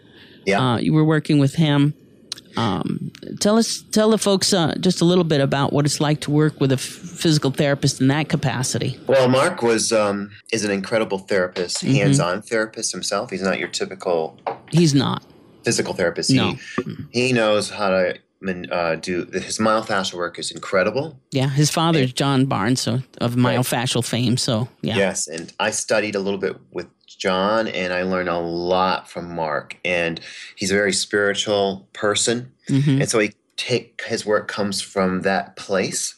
[0.44, 1.94] yeah uh, you were working with him.
[2.56, 6.20] Um, tell us, tell the folks uh, just a little bit about what it's like
[6.22, 8.98] to work with a f- physical therapist in that capacity.
[9.06, 11.94] Well, Mark was um, is an incredible therapist, Mm-hmm.
[11.94, 13.30] hands-on therapist himself.
[13.30, 14.38] He's not your typical
[14.70, 15.22] He's not.
[15.64, 16.30] physical therapist.
[16.30, 16.54] No.
[17.12, 18.18] He he knows how to
[18.70, 21.18] uh, do his myofascial work is incredible.
[21.32, 24.36] Yeah, his father's John Barnes so, of myofascial fame.
[24.36, 26.86] So yeah, Yes, and I studied a little bit with
[27.18, 29.76] John, and I learned a lot from Mark.
[29.84, 30.20] And
[30.54, 33.00] he's a very spiritual person, Mhm.
[33.00, 36.14] and so he take his work comes from that place.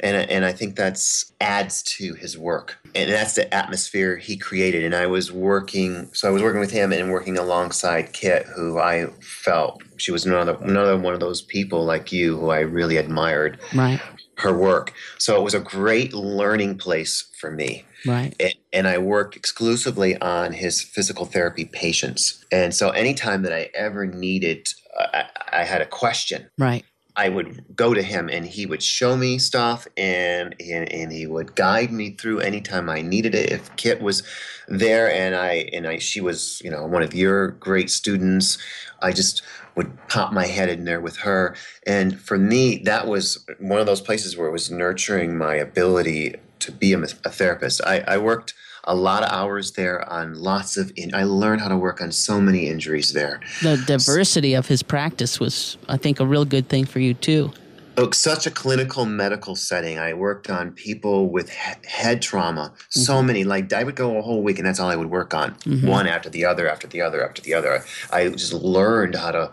[0.00, 4.84] And, and I think that's adds to his work, and that's the atmosphere he created.
[4.84, 8.78] And I was working, so I was working with him and working alongside Kit, who
[8.78, 12.96] I felt she was another another one of those people like you who I really
[12.96, 14.00] admired right,
[14.36, 14.92] her work.
[15.18, 20.16] So it was a great learning place for me right, and, and I worked exclusively
[20.20, 22.44] on his physical therapy patients.
[22.52, 26.50] And so, anytime that I ever needed, uh, I, I had a question.
[26.58, 26.84] right.
[27.16, 31.26] I would go to him, and he would show me stuff, and, and and he
[31.26, 33.50] would guide me through anytime I needed it.
[33.50, 34.22] If Kit was
[34.68, 38.56] there, and I and I, she was, you know, one of your great students,
[39.02, 39.42] I just
[39.74, 41.56] would pop my head in there with her.
[41.86, 46.34] And for me, that was one of those places where it was nurturing my ability
[46.60, 47.80] to be a, a therapist.
[47.84, 50.90] I, I worked a lot of hours there on lots of.
[50.96, 53.40] In, I learned how to work on so many injuries there.
[53.62, 57.52] The diversity of his practice was, I think, a real good thing for you too.
[57.96, 59.98] Look, such a clinical medical setting.
[59.98, 62.72] I worked on people with he- head trauma.
[62.90, 63.26] So mm-hmm.
[63.26, 65.54] many, like I would go a whole week, and that's all I would work on,
[65.56, 65.86] mm-hmm.
[65.86, 67.84] one after the other, after the other, after the other.
[68.12, 69.52] I just learned how to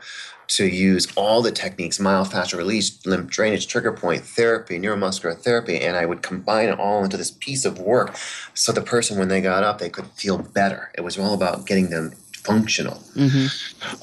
[0.50, 5.96] to use all the techniques: myofascial release, lymph drainage, trigger point therapy, neuromuscular therapy, and
[5.96, 8.16] I would combine it all into this piece of work.
[8.54, 10.92] So the person, when they got up, they could feel better.
[10.98, 12.12] It was all about getting them
[12.44, 13.02] functional.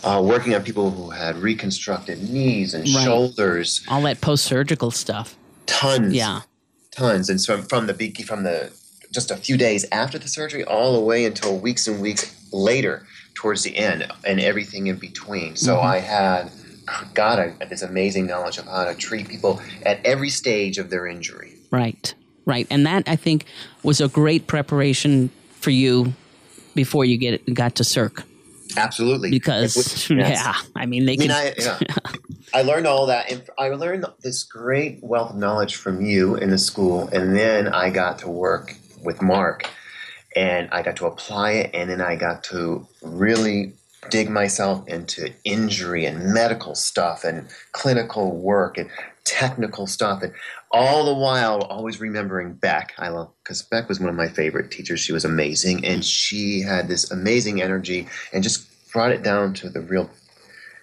[0.02, 3.04] Uh, working on people who had reconstructed knees and Right.
[3.04, 5.36] shoulders All that post surgical stuff.
[5.66, 6.40] tons Yeah,
[6.90, 7.94] tons and so from the
[8.26, 8.70] from the
[9.12, 13.06] just a few days after the surgery all the way until weeks and weeks later
[13.34, 15.86] towards the end and everything in between so mm-hmm.
[15.86, 16.50] i had
[17.14, 21.06] got a, this amazing knowledge of how to treat people at every stage of their
[21.06, 22.14] injury right,
[22.44, 22.66] right.
[22.70, 23.46] And that I think
[23.82, 26.12] was a great preparation for you
[26.74, 28.24] before you get got to Cirque
[28.76, 30.42] absolutely because Yes.
[30.44, 31.30] yeah, I mean they I mean, can.
[31.30, 31.78] I, yeah.
[32.54, 36.50] I learned all that, and I learned this great wealth of knowledge from you in
[36.50, 39.68] the school, and then I got to work with Mark,
[40.36, 43.74] and I got to apply it, and then I got to really
[44.10, 48.90] dig myself into injury and medical stuff and clinical work and
[49.24, 50.32] technical stuff, and
[50.72, 52.92] all the while always remembering Beck.
[52.98, 55.00] I love because Beck was one of my favorite teachers.
[55.00, 59.70] She was amazing, and she had this amazing energy and just brought it down to
[59.70, 60.10] the real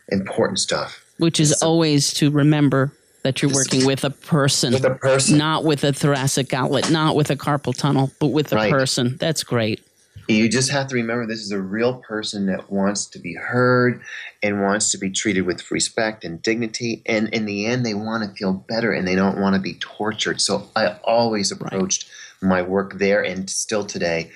[0.09, 1.03] important stuff.
[1.19, 2.91] which is always to remember
[3.23, 5.38] that you're working with a person, With a person.
[5.38, 8.71] not with a thoracic outlet, not with a carpal tunnel, but with a Right.
[8.71, 9.17] person.
[9.19, 9.82] That's great.
[10.27, 13.99] You just have to remember this is a real person that wants to be heard
[14.43, 17.01] and wants to be treated with respect and dignity.
[17.08, 19.73] And in the end, they want to feel better and they don't want to be
[19.79, 20.39] tortured.
[20.39, 22.08] So I always approached
[22.41, 24.29] my work there and still today.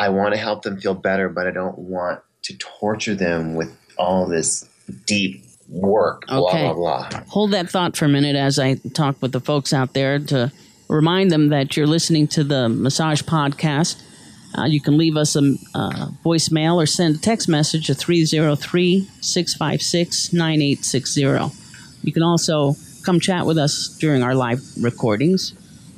[0.00, 3.70] I want to help them feel better, but I don't want to torture them with
[3.96, 4.68] all this
[5.06, 6.62] deep work, blah, Okay.
[6.64, 6.74] blah,
[7.08, 7.20] blah.
[7.28, 10.52] Hold that thought for a minute as I talk with the folks out there to
[10.88, 13.96] remind them that you're listening to the Massage Podcast.
[14.56, 19.08] Uh, you can leave us a uh, voicemail or send a text message to 303
[19.20, 21.56] 656 9860.
[22.02, 25.54] You can also come chat with us during our live recordings.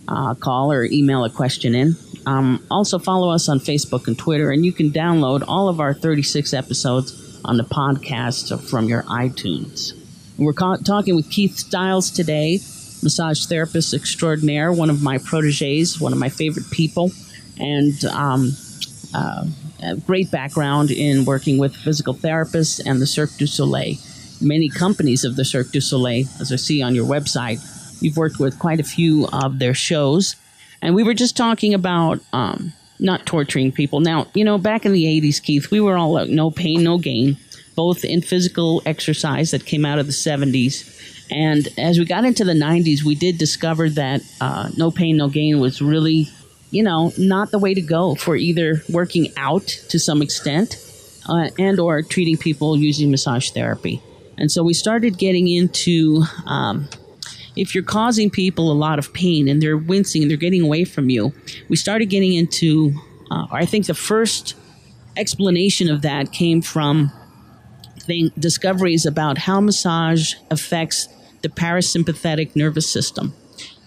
[0.08, 1.96] Uh, call or email a question in.
[2.26, 5.92] Um, also, follow us on Facebook and Twitter, and you can download all of our
[5.92, 9.92] 36 episodes on the podcast from your iTunes.
[10.36, 12.58] We're ca- talking with Keith Stiles today,
[13.02, 17.12] massage therapist extraordinaire, one of my proteges, one of my favorite people,
[17.58, 18.52] and um,
[19.14, 19.46] uh,
[19.82, 23.96] a great background in working with physical therapists and the Cirque du Soleil.
[24.40, 27.60] Many companies of the Cirque du Soleil, as I see on your website,
[28.02, 30.36] you've worked with quite a few of their shows.
[30.82, 34.00] And we were just talking about um, not torturing people.
[34.00, 36.98] Now, you know, back in the 80s, Keith, we were all like, no pain, no
[36.98, 37.36] gain,
[37.74, 40.92] both in physical exercise that came out of the 70s.
[41.30, 45.28] And as we got into the 90s, we did discover that uh, no pain, no
[45.28, 46.28] gain was really,
[46.70, 50.76] you know, not the way to go for either working out to some extent
[51.28, 54.02] uh, and or treating people using massage therapy.
[54.38, 56.88] And so we started getting into um,
[57.56, 60.84] if you're causing people a lot of pain and they're wincing and they're getting away
[60.84, 61.32] from you,
[61.68, 62.92] we started getting into,
[63.30, 64.54] uh, I think the first
[65.16, 67.10] explanation of that came from
[68.38, 71.08] discoveries about how massage affects
[71.42, 73.34] the parasympathetic nervous system.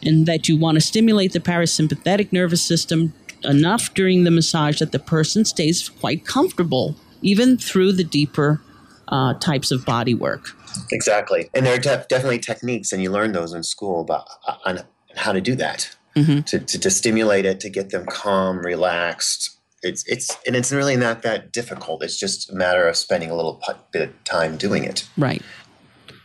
[0.01, 3.13] And that you want to stimulate the parasympathetic nervous system
[3.43, 8.61] enough during the massage that the person stays quite comfortable, even through the deeper
[9.09, 10.55] uh, types of body work.
[10.91, 14.55] Exactly, and there are def- definitely techniques, and you learn those in school about uh,
[14.65, 14.79] on
[15.15, 16.41] how to do that mm-hmm.
[16.41, 19.57] to, to, to stimulate it to get them calm, relaxed.
[19.81, 22.03] It's it's and it's really not that difficult.
[22.03, 23.61] It's just a matter of spending a little
[23.91, 25.07] bit of time doing it.
[25.17, 25.41] Right.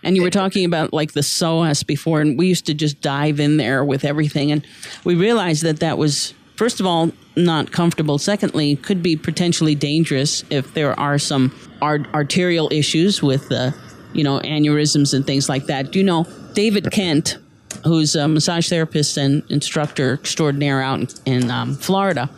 [0.02, 3.38] And you were talking about like the psoas before, and we used to just dive
[3.38, 4.66] in there with everything, and
[5.04, 8.18] we realized that that was first of all not comfortable.
[8.18, 13.74] Secondly, could be potentially dangerous if there are some art- arterial issues with the
[14.14, 15.90] you know, aneurysms and things like that.
[15.90, 17.38] Do you know David Kent,
[17.84, 22.30] who's a massage therapist and instructor extraordinaire out in, in um, Florida,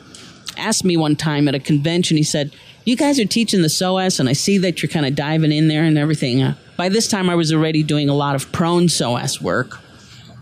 [0.56, 2.52] asked me one time at a convention, he said,
[2.84, 5.68] You guys are teaching the psoas, and I see that you're kind of diving in
[5.68, 6.42] there and everything.
[6.42, 9.78] Uh, by this time, I was already doing a lot of prone psoas work,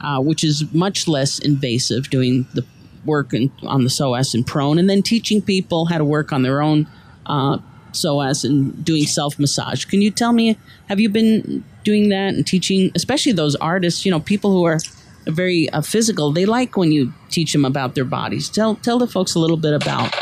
[0.01, 2.65] uh, which is much less invasive, doing the
[3.05, 6.43] work in, on the psoas and prone, and then teaching people how to work on
[6.43, 6.87] their own
[7.27, 7.59] uh,
[7.95, 9.85] psoas and doing self massage.
[9.85, 14.11] Can you tell me, have you been doing that and teaching, especially those artists, you
[14.11, 14.79] know, people who are
[15.27, 18.49] very uh, physical, they like when you teach them about their bodies.
[18.49, 20.15] Tell, tell the folks a little bit about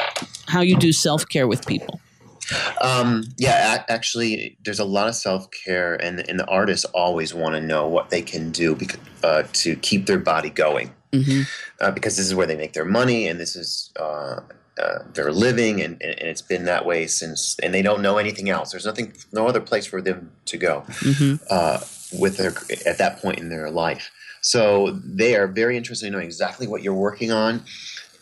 [0.47, 2.01] how you do self care with people.
[2.81, 7.55] Um, yeah, actually, there's a lot of self care, and, and the artists always want
[7.55, 10.93] to know what they can do because, uh, to keep their body going.
[11.13, 11.43] Mm-hmm.
[11.81, 14.41] Uh, because this is where they make their money, and this is uh,
[14.81, 17.59] uh, their living, and, and, it's been that way since.
[17.63, 18.71] And they don't know anything else.
[18.71, 21.45] There's nothing, no other place for them to go mm-hmm.
[21.51, 21.81] uh,
[22.19, 22.55] with their
[22.87, 24.11] at that point in their life.
[24.41, 27.63] So they are very interested in knowing exactly what you're working on,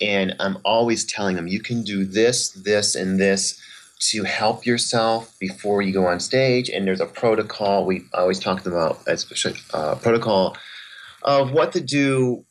[0.01, 3.61] and I'm always telling them you can do this, this, and this
[4.11, 6.69] to help yourself before you go on stage.
[6.69, 7.85] And there's a protocol.
[7.85, 10.57] We always talk about especially uh, protocol
[11.23, 12.45] of what to do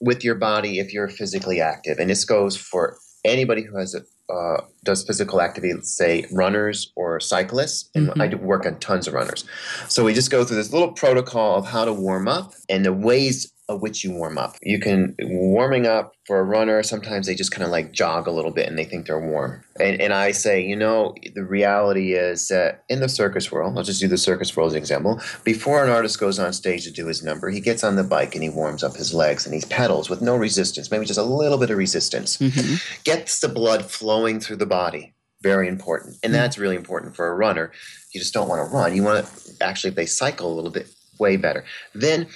[0.00, 4.32] with your body if you're physically active, and this goes for anybody who has a,
[4.32, 8.20] uh, does physical activity, say runners or cyclists, and mm-hmm.
[8.20, 9.44] I do work on tons of runners.
[9.88, 12.92] So we just go through this little protocol of how to warm up and the
[12.92, 14.54] ways of which you warm up.
[14.62, 16.82] You can warming up for a runner.
[16.84, 19.64] Sometimes they just kind of like jog a little bit and they think they're warm.
[19.80, 23.82] And, and I say, you know, the reality is that in the circus world, I'll
[23.82, 25.20] just do the circus world as an example.
[25.42, 28.34] Before an artist goes on stage to do his number, he gets on the bike
[28.34, 31.24] and he warms up his legs and he pedals with no resistance, maybe just a
[31.24, 32.36] little bit of resistance.
[32.36, 32.76] Mm-hmm.
[33.02, 35.12] Gets the blood flowing through the body.
[35.42, 36.16] Very important.
[36.22, 36.40] And mm-hmm.
[36.40, 37.72] that's really important for a runner.
[38.14, 38.94] You just don't want to run.
[38.94, 40.88] You want to actually, if they cycle a little bit,
[41.18, 41.64] way better.
[41.94, 42.28] Then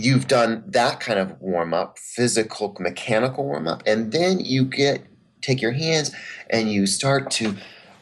[0.00, 5.04] you've done that kind of warm up, physical, mechanical warm up, and then you get
[5.40, 6.14] take your hands
[6.50, 7.56] and you start to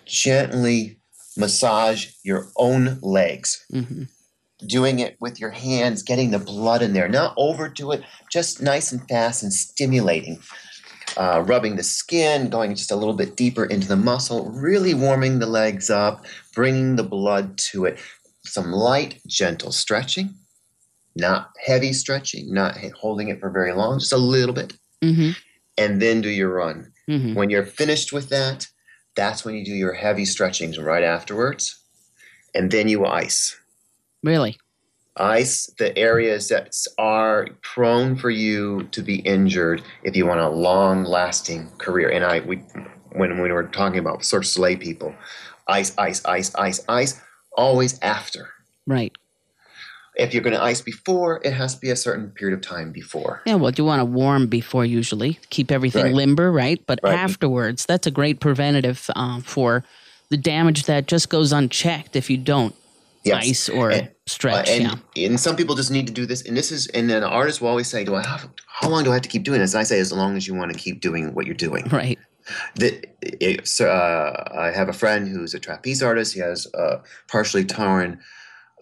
[0.07, 0.99] gently
[1.37, 3.65] massage your own legs.
[3.73, 4.05] Mm-hmm.
[4.67, 8.91] Doing it with your hands, getting the blood in there, not overdo it, just nice
[8.91, 10.39] and fast and stimulating.
[11.19, 15.39] Uh, rubbing the skin, going just a little bit deeper into the muscle, really warming
[15.39, 16.25] the legs up,
[16.55, 17.99] bringing the blood to it.
[18.45, 20.35] Some light, gentle stretching
[21.17, 25.31] not heavy stretching, not holding it for very long, just a little bit, mm-hmm.
[25.79, 26.93] and then do your run.
[27.09, 27.35] Mm-hmm.
[27.35, 28.69] When you're finished with that,
[29.17, 31.83] that's when you do your heavy stretchings right afterwards,
[32.55, 33.59] and then you ice.
[34.23, 34.59] Really?
[35.17, 40.51] Ice the areas that are prone for you to be injured if you want a
[40.51, 42.11] long lasting career.
[42.11, 42.57] And I, we,
[43.12, 45.14] when we were talking about Cirque du Soleil people,
[45.67, 47.19] ice, ice, ice, ice, ice,
[47.57, 48.51] always after.
[48.87, 49.17] Right
[50.17, 52.91] if you're going to ice before, it has to be a certain period of time
[52.93, 53.43] before.
[53.47, 56.14] Yeah, well, you want to warm before usually, keep everything right.
[56.14, 56.83] limber, right?
[56.87, 57.14] But right.
[57.14, 59.85] afterwards, that's a great preventative uh, for
[60.29, 62.75] the damage that just goes unchecked if you don't
[63.25, 63.45] yes.
[63.45, 63.91] ice or.
[63.91, 64.69] And, stretch.
[64.69, 65.29] Uh, and, yeah.
[65.29, 66.43] and some people just need to do this.
[66.43, 68.49] And this is, and then artists will always say, "Do I have?
[68.67, 70.47] How long do I have to keep doing this?" And I say, as long as
[70.47, 71.85] you want to keep doing what you're doing.
[71.89, 72.19] Right.
[72.77, 76.35] The, it, so, uh, I have a friend who's a trapeze artist.
[76.35, 76.99] He has uh,
[77.29, 78.21] partially torn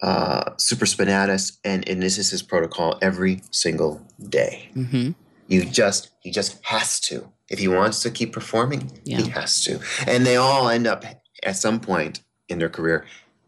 [0.01, 4.69] uh, supraspinatus, and, and this is his protocol every single day.
[4.73, 5.11] hmm
[5.47, 7.31] You just he just has to.
[7.49, 9.21] If he wants to keep performing, Yeah.
[9.21, 9.79] he has to.
[10.07, 11.05] And they all end up
[11.43, 13.05] at some point in their career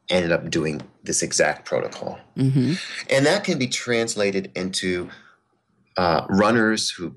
[0.10, 2.20] ended up doing this exact protocol.
[2.36, 2.74] hmm
[3.10, 5.10] And that can be translated into
[5.98, 7.16] uh, runners who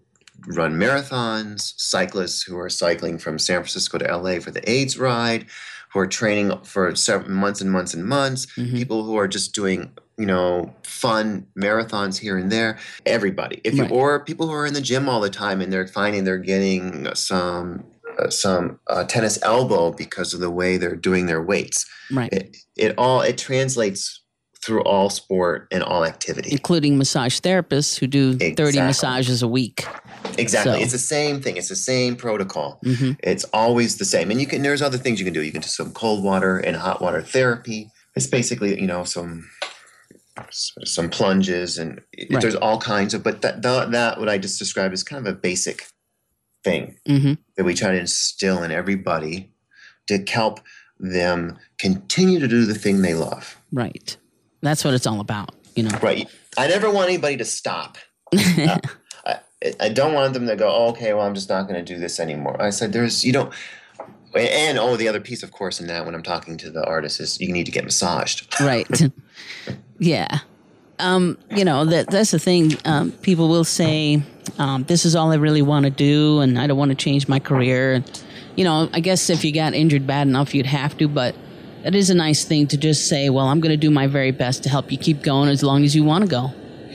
[0.48, 5.46] run marathons, cyclists who are cycling from San Francisco to LA for the AIDS ride,
[5.92, 8.74] who are training for several months and months and months, Mhm.
[8.74, 12.76] people who are just doing you know fun marathons here and there
[13.06, 13.90] everybody if you Right.
[13.90, 17.08] or people who are in the gym all the time and they're finding they're getting
[17.14, 17.84] some
[18.18, 22.30] uh, some uh, tennis elbow because of the way they're doing their weights Right.
[22.34, 24.20] it, it all it translates
[24.62, 29.86] through all sport and all activity Including massage therapists who do 30 massages a week.
[30.38, 30.74] Exactly.
[30.78, 31.56] So- it's the same thing.
[31.56, 32.80] It's the same protocol.
[32.84, 34.30] Hmm it's always the same.
[34.30, 35.42] And you can there's other things you can do.
[35.42, 37.90] You can do some cold water and hot water therapy.
[38.16, 39.48] It's basically you know some
[40.84, 42.40] some plunges and it- Right.
[42.40, 45.30] there's all kinds of but that, that that what i just described is kind of
[45.34, 45.86] a basic
[46.64, 49.52] thing hmm that we try to instill in everybody
[50.06, 50.60] to help
[50.98, 53.56] them continue to do the thing they love.
[53.72, 54.16] Right.
[54.60, 55.98] That's what it's all about, you know.
[56.02, 56.28] right.
[56.58, 57.96] I never want anybody to stop.
[58.58, 58.78] Uh,
[59.80, 61.98] I, don't want them to go oh, okay well i'm just not going to do
[61.98, 63.52] this anymore i said there's you don't
[64.34, 67.20] and oh the other piece of course in that when i'm talking to the artist
[67.20, 68.88] is you need to get massaged right.
[69.98, 70.40] yeah.
[70.98, 72.72] Um, you know, that that's the thing.
[72.84, 74.22] Um, people will say,
[74.58, 77.26] um, this is all I really want to do and I don't want to change
[77.26, 77.94] my career.
[77.94, 78.24] And,
[78.56, 81.34] you know, I guess if you got injured bad enough, you'd have to, but
[81.84, 84.30] it is a nice thing to just say, well, I'm going to do my very
[84.30, 86.52] best to help you keep going as long as you want to go,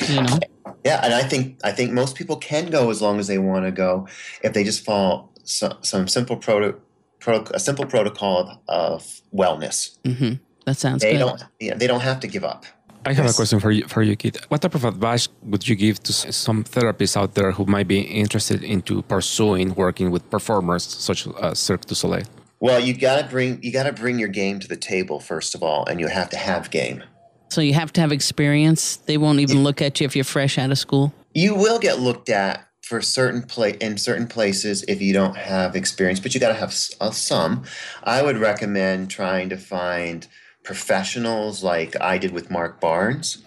[0.07, 0.39] you know?
[0.85, 3.65] Yeah and i think i think most people can go as long as they want
[3.65, 4.07] to go
[4.43, 6.79] if they just follow some, some simple proto,
[7.19, 10.33] pro, a simple protocol of, of wellness hmm
[10.65, 11.19] That sounds they good.
[11.19, 12.63] don't yeah, they don't have to give up
[13.07, 13.33] I have Yes.
[13.35, 14.37] a question for you, for you, Keith.
[14.49, 17.99] What type of advice would you give to some therapists out there who might be
[18.01, 22.25] interested into pursuing working with performers such as Cirque du Soleil?
[22.59, 25.53] well you got to bring you got to bring your game to the table first
[25.55, 27.03] of all and you have to have game
[27.49, 28.97] So you have to have experience.
[28.97, 31.13] They won't even look at you if you're fresh out of school.
[31.33, 35.75] you will get looked at for certain pla- in certain places if you don't have
[35.75, 37.63] experience, but you got to have uh, some.
[38.03, 40.27] I would recommend trying to find
[40.63, 43.39] professionals like I did with Mark Barnes,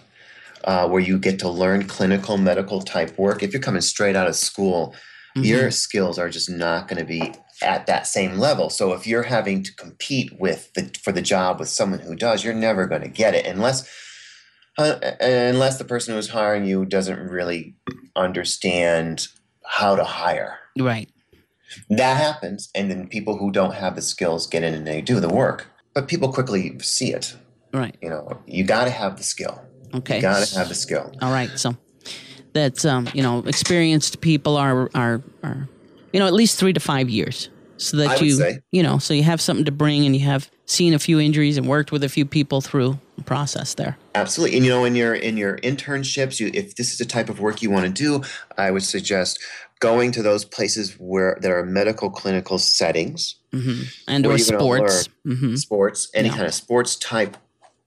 [0.65, 3.41] uh, where you get to learn clinical medical type work.
[3.41, 4.93] If you're coming straight out of school,
[5.35, 8.69] your skills are just not going to be at that same level.
[8.69, 12.43] So if you're having to compete with the for the job with someone who does,
[12.43, 13.89] you're never going to get it unless
[14.77, 17.75] uh, unless the person who's hiring you doesn't really
[18.15, 19.27] understand
[19.65, 20.59] how to hire.
[20.77, 21.09] Right.
[21.89, 25.19] That happens, and then people who don't have the skills get in and they do
[25.19, 25.67] the work.
[25.93, 27.35] But people quickly see it.
[27.73, 27.95] Right.
[28.01, 29.61] You know, you got to have the skill.
[29.93, 30.15] Okay.
[30.15, 31.11] You got to have the skill.
[31.21, 31.49] All right.
[31.59, 31.75] So
[32.53, 35.67] that's um, you know, experienced people are are are
[36.13, 37.49] you know, at least 3 to 5 years.
[37.81, 40.51] So that I you you know, so you have something to bring and you have
[40.67, 43.97] seen a few injuries and worked with a few people through the process there.
[44.15, 44.57] Absolutely.
[44.57, 47.39] And you know, in your in your internships, you if this is the type of
[47.39, 48.21] work you want to do,
[48.57, 49.39] I would suggest
[49.79, 53.35] going to those places where there are medical clinical settings.
[53.53, 55.07] hmm And or sports.
[55.25, 56.35] hmm sports, any Yeah.
[56.35, 57.37] kind of sports type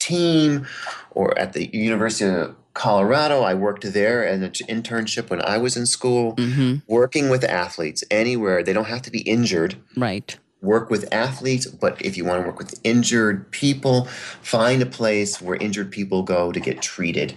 [0.00, 0.66] team,
[1.10, 3.42] or at the University of Colorado.
[3.42, 8.04] I worked there as an internship when I was in school, hmm working with athletes
[8.10, 8.62] anywhere.
[8.62, 9.76] They don't have to be injured.
[9.96, 10.36] Right.
[10.60, 14.06] Work with athletes, but if you want to work with injured people,
[14.42, 17.34] find a place where injured people go to get treated,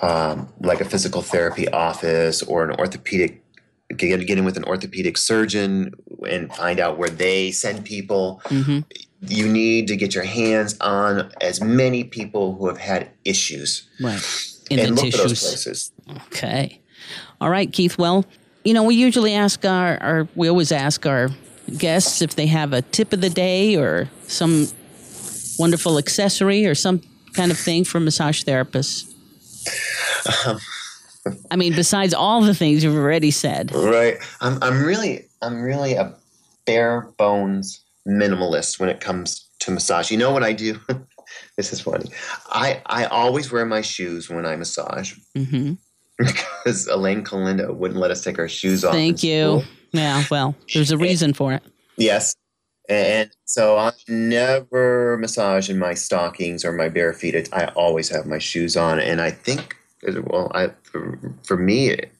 [0.00, 3.42] um, like a physical therapy office or an orthopedic.
[3.96, 5.94] Get, get in with an orthopedic surgeon
[6.28, 8.80] and find out where they send people hmm
[9.20, 14.22] you need to get your hands on as many people who have had issues Right.
[14.70, 15.92] In and the look for those places.
[16.26, 16.80] Okay.
[17.40, 17.96] All right, Keith.
[17.96, 18.26] Well,
[18.64, 21.30] you know, we usually ask our, our we always ask our
[21.78, 24.68] guests if they have a tip of the day or some
[25.58, 27.00] wonderful accessory or some
[27.32, 29.12] kind of thing for massage therapists.
[30.46, 30.58] Um,
[31.50, 33.72] I mean, besides all the things you've already said.
[33.74, 34.18] Right.
[34.40, 36.14] I'm I'm really I'm really a
[36.66, 40.10] bare bones minimalist when it comes to massage.
[40.10, 40.78] You know what I do?
[41.56, 42.10] this is funny.
[42.48, 45.74] I I always wear my shoes when I massage hmm
[46.18, 48.92] because Elaine Calenda wouldn't let us take our shoes off.
[48.92, 49.60] Thank you.
[49.60, 49.64] school.
[49.92, 50.24] Yeah.
[50.30, 51.62] Well, there's a reason for it.
[51.96, 52.34] Yes.
[52.88, 57.48] And so I never massage in my stockings or my bare feet.
[57.52, 59.76] I always have my shoes on, and I think,
[60.24, 62.12] well, I for, for me, it,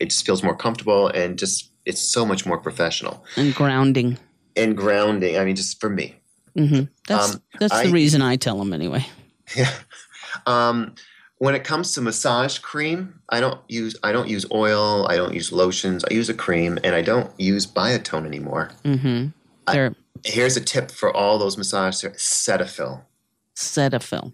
[0.00, 4.18] it just feels more comfortable and just it's so much more professional And grounding.
[4.56, 5.38] And grounding.
[5.38, 6.14] I mean, just for me.
[6.56, 9.06] hmm That's Um, that's I- the reason I tell them anyway.
[9.56, 9.70] Yeah.
[10.46, 10.94] Um,
[11.38, 15.06] when it comes to massage cream, I don't use I don't use oil.
[15.08, 16.04] I don't use lotions.
[16.10, 18.70] I use a cream, and I don't use Biotone anymore.
[18.84, 19.26] hmm
[19.66, 19.90] I-
[20.24, 23.02] Here's a tip for all those massage Cetaphil.
[23.54, 24.32] Cetaphil.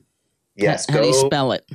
[0.57, 1.69] Yes, How do you spell it?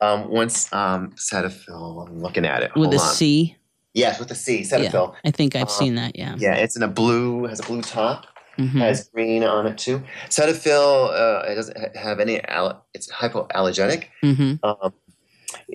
[0.00, 2.06] Um, once um, Cetaphil.
[2.08, 2.70] I'm looking at it.
[2.76, 3.14] With Hold a on.
[3.14, 3.56] C?
[3.98, 4.58] Yes, with a C.
[4.58, 4.62] Yeah.
[4.78, 5.14] Cetaphil.
[5.24, 6.16] I think I've Uh, seen that.
[6.16, 6.34] Yeah.
[6.38, 7.44] Yeah, it's in a blue.
[7.46, 8.26] Has a blue top.
[8.56, 10.02] hmm Has green on it too.
[10.28, 11.10] Cetaphil.
[11.10, 12.42] Uh, it doesn't have any.
[12.44, 14.04] Al- it's hypoallergenic.
[14.22, 14.92] hmm um,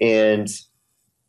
[0.01, 0.47] and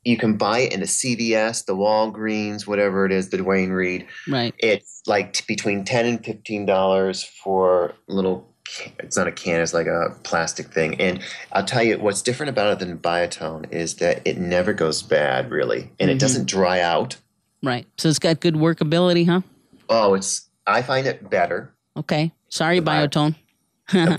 [0.05, 4.07] you can buy it in the CVS, the Walgreens, whatever it is, the Duane Reade.
[4.29, 4.55] Right.
[4.59, 8.54] It's like t- between ten and fifteen dollars for a little.
[8.99, 11.01] It's not a can; it's like a plastic thing.
[11.01, 11.21] And
[11.53, 15.51] I'll tell you, what's different about it than Biotone is that it never goes bad,
[15.51, 16.15] really, and Mhm.
[16.15, 17.17] it doesn't dry out.
[17.63, 17.87] Right.
[17.99, 19.43] So it's got good workability, huh?
[19.89, 20.49] Oh, it's.
[20.67, 22.33] I find it better Okay.
[22.49, 23.35] Sorry, Bio- Biotone.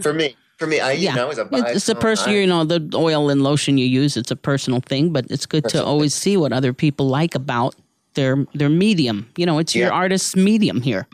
[0.02, 0.36] for me.
[0.58, 1.16] For me, I you Yeah.
[1.16, 3.86] know, as a It's, it's a Biotone, person, you know, the oil and lotion you
[3.86, 4.16] use.
[4.16, 7.36] It's a personal thing, but it's good to Personal always see what other people like
[7.36, 7.76] about
[8.14, 9.28] their their medium.
[9.36, 11.08] You know, it's your artist's medium here.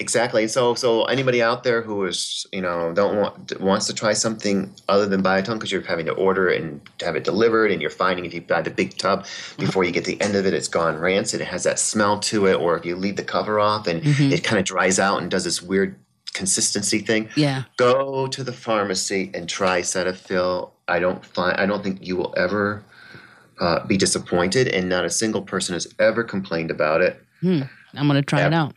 [0.00, 0.46] Exactly.
[0.48, 4.72] So, so anybody out there who is, you know, don't want wants to try something
[4.88, 7.90] other than Biotone because you're having to order it and have it delivered, and you're
[7.90, 9.26] finding if you buy the big tub
[9.58, 11.40] before you get the end of it, it's gone rancid.
[11.40, 14.30] It has that smell to it, or if you leave the cover off and Mhm.
[14.32, 15.96] it kind of dries out and does this weird
[16.32, 17.28] consistency thing.
[17.34, 17.64] Yeah.
[17.76, 20.70] Go to the pharmacy and try Cetaphil.
[20.86, 21.56] I don't find.
[21.60, 22.84] I don't think you will ever
[23.60, 27.20] uh, be disappointed, and not a single person has ever complained about it.
[27.40, 27.62] Hmm.
[27.94, 28.74] I'm gonna try it out.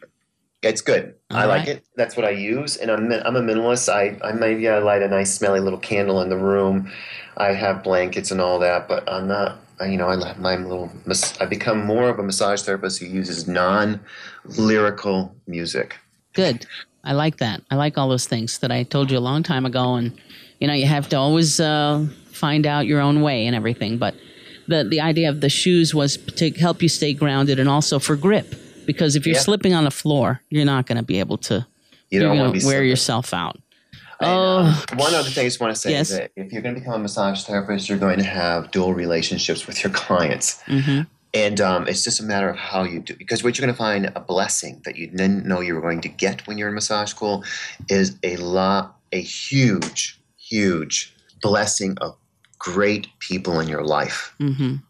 [0.62, 1.16] It's good.
[1.32, 1.84] I All like it.
[1.95, 3.89] That's what I use, and I'm I'm a minimalist.
[3.89, 6.91] I I maybe I light a nice smelly little candle in the room.
[7.38, 9.59] I have blankets and all that, but I'm not.
[9.82, 10.91] You know, I my little.
[11.39, 15.97] I become more of a massage therapist who uses non-lyrical music.
[16.34, 16.68] Good.
[17.03, 17.62] I like that.
[17.72, 20.16] I like all those things that I told you a long time ago, and
[20.59, 23.97] you know, you have to always uh, find out your own way and everything.
[23.97, 24.14] But
[24.68, 28.16] the the idea of the shoes was to help you stay grounded and also for
[28.16, 28.53] grip,
[28.93, 29.41] because if you're Yeah.
[29.41, 31.65] slipping on the floor, you're not going to be able to.
[32.09, 32.89] You don't want to wear slipping.
[32.89, 33.57] yourself out.
[34.23, 34.85] Oh.
[34.95, 36.11] one other thing I just want to say Yes.
[36.11, 38.93] is that if you're going to become a massage therapist, you're going to have dual
[38.93, 40.61] relationships with your clients.
[40.67, 41.01] hmm
[41.33, 43.15] And um, it's just a matter of how you do.
[43.15, 46.01] Because what you're going to find a blessing that you didn't know you were going
[46.01, 47.43] to get when you're in massage school
[47.89, 52.15] is a lot, a huge, huge blessing of
[52.59, 54.35] great people in your life.
[54.39, 54.81] hmm That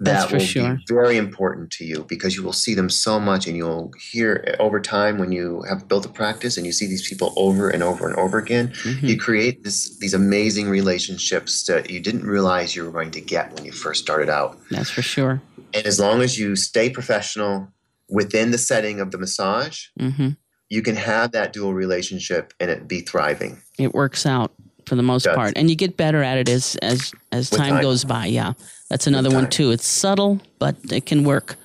[0.00, 0.76] That's for will sure.
[0.76, 4.56] be very important to you because you will see them so much, and you'll hear
[4.58, 7.82] over time when you have built a practice and you see these people over and
[7.82, 8.72] over and over again.
[8.82, 13.20] hmm You create this these amazing relationships that you didn't realize you were going to
[13.20, 14.58] get when you first started out.
[14.70, 15.42] That's for sure.
[15.74, 17.68] And as long as you stay professional
[18.08, 20.30] within the setting of the massage, hmm
[20.72, 23.60] you can have that dual relationship and it be thriving.
[23.76, 24.52] It works out
[24.86, 27.82] for the most part, and you get better at it as as as time, time.
[27.82, 28.26] goes by.
[28.26, 28.52] Yeah,
[28.90, 29.70] that's another one too.
[29.70, 31.56] It's subtle, but it can work.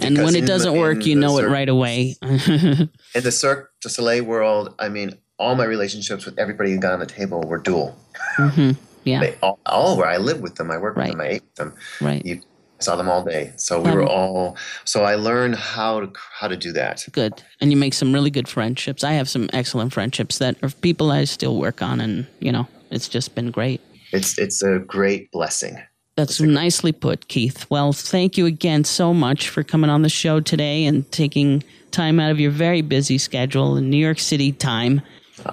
[0.00, 2.14] And Because when it doesn't the- work, you know it right away.
[2.22, 6.92] In the Cirque du Soleil world, I mean, all my relationships with everybody who got
[6.92, 7.96] on the table were dual.
[8.36, 8.70] hmm
[9.04, 10.06] Yeah, They all, all were.
[10.06, 10.70] I lived with them.
[10.70, 11.08] I worked Right.
[11.08, 11.26] with them.
[11.26, 11.74] I ate with them.
[12.00, 12.24] right.
[12.24, 12.40] You
[12.80, 13.52] I saw them all day.
[13.56, 14.56] So we Um, were all.
[14.84, 17.04] So I learned how to how to do that.
[17.10, 17.32] Good.
[17.60, 19.02] And you make some really good friendships.
[19.02, 22.68] I have some excellent friendships that are people I still work on, and you know,
[22.92, 23.80] it's just been great.
[24.12, 25.76] It's it's a great blessing.
[26.18, 27.64] That's nicely put, Keith.
[27.70, 31.62] Well, thank you again so much for coming on the show today and taking
[31.92, 35.00] time out of your very busy schedule in New York City time.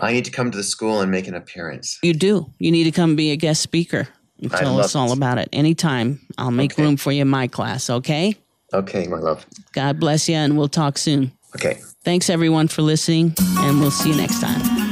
[0.02, 2.00] I need to come to the school and make an appearance.
[2.02, 2.48] You do.
[2.58, 4.08] You need to come be a guest speaker
[4.42, 5.18] and tell us all it.
[5.18, 6.20] about it anytime.
[6.40, 6.82] I'll make Okay.
[6.82, 8.34] room for you in my class, okay?
[8.74, 9.46] Okay, my love.
[9.74, 11.32] God bless you, and we'll talk soon.
[11.56, 11.80] Okay.
[12.04, 14.85] Thanks, everyone, for listening, and we'll see you next time.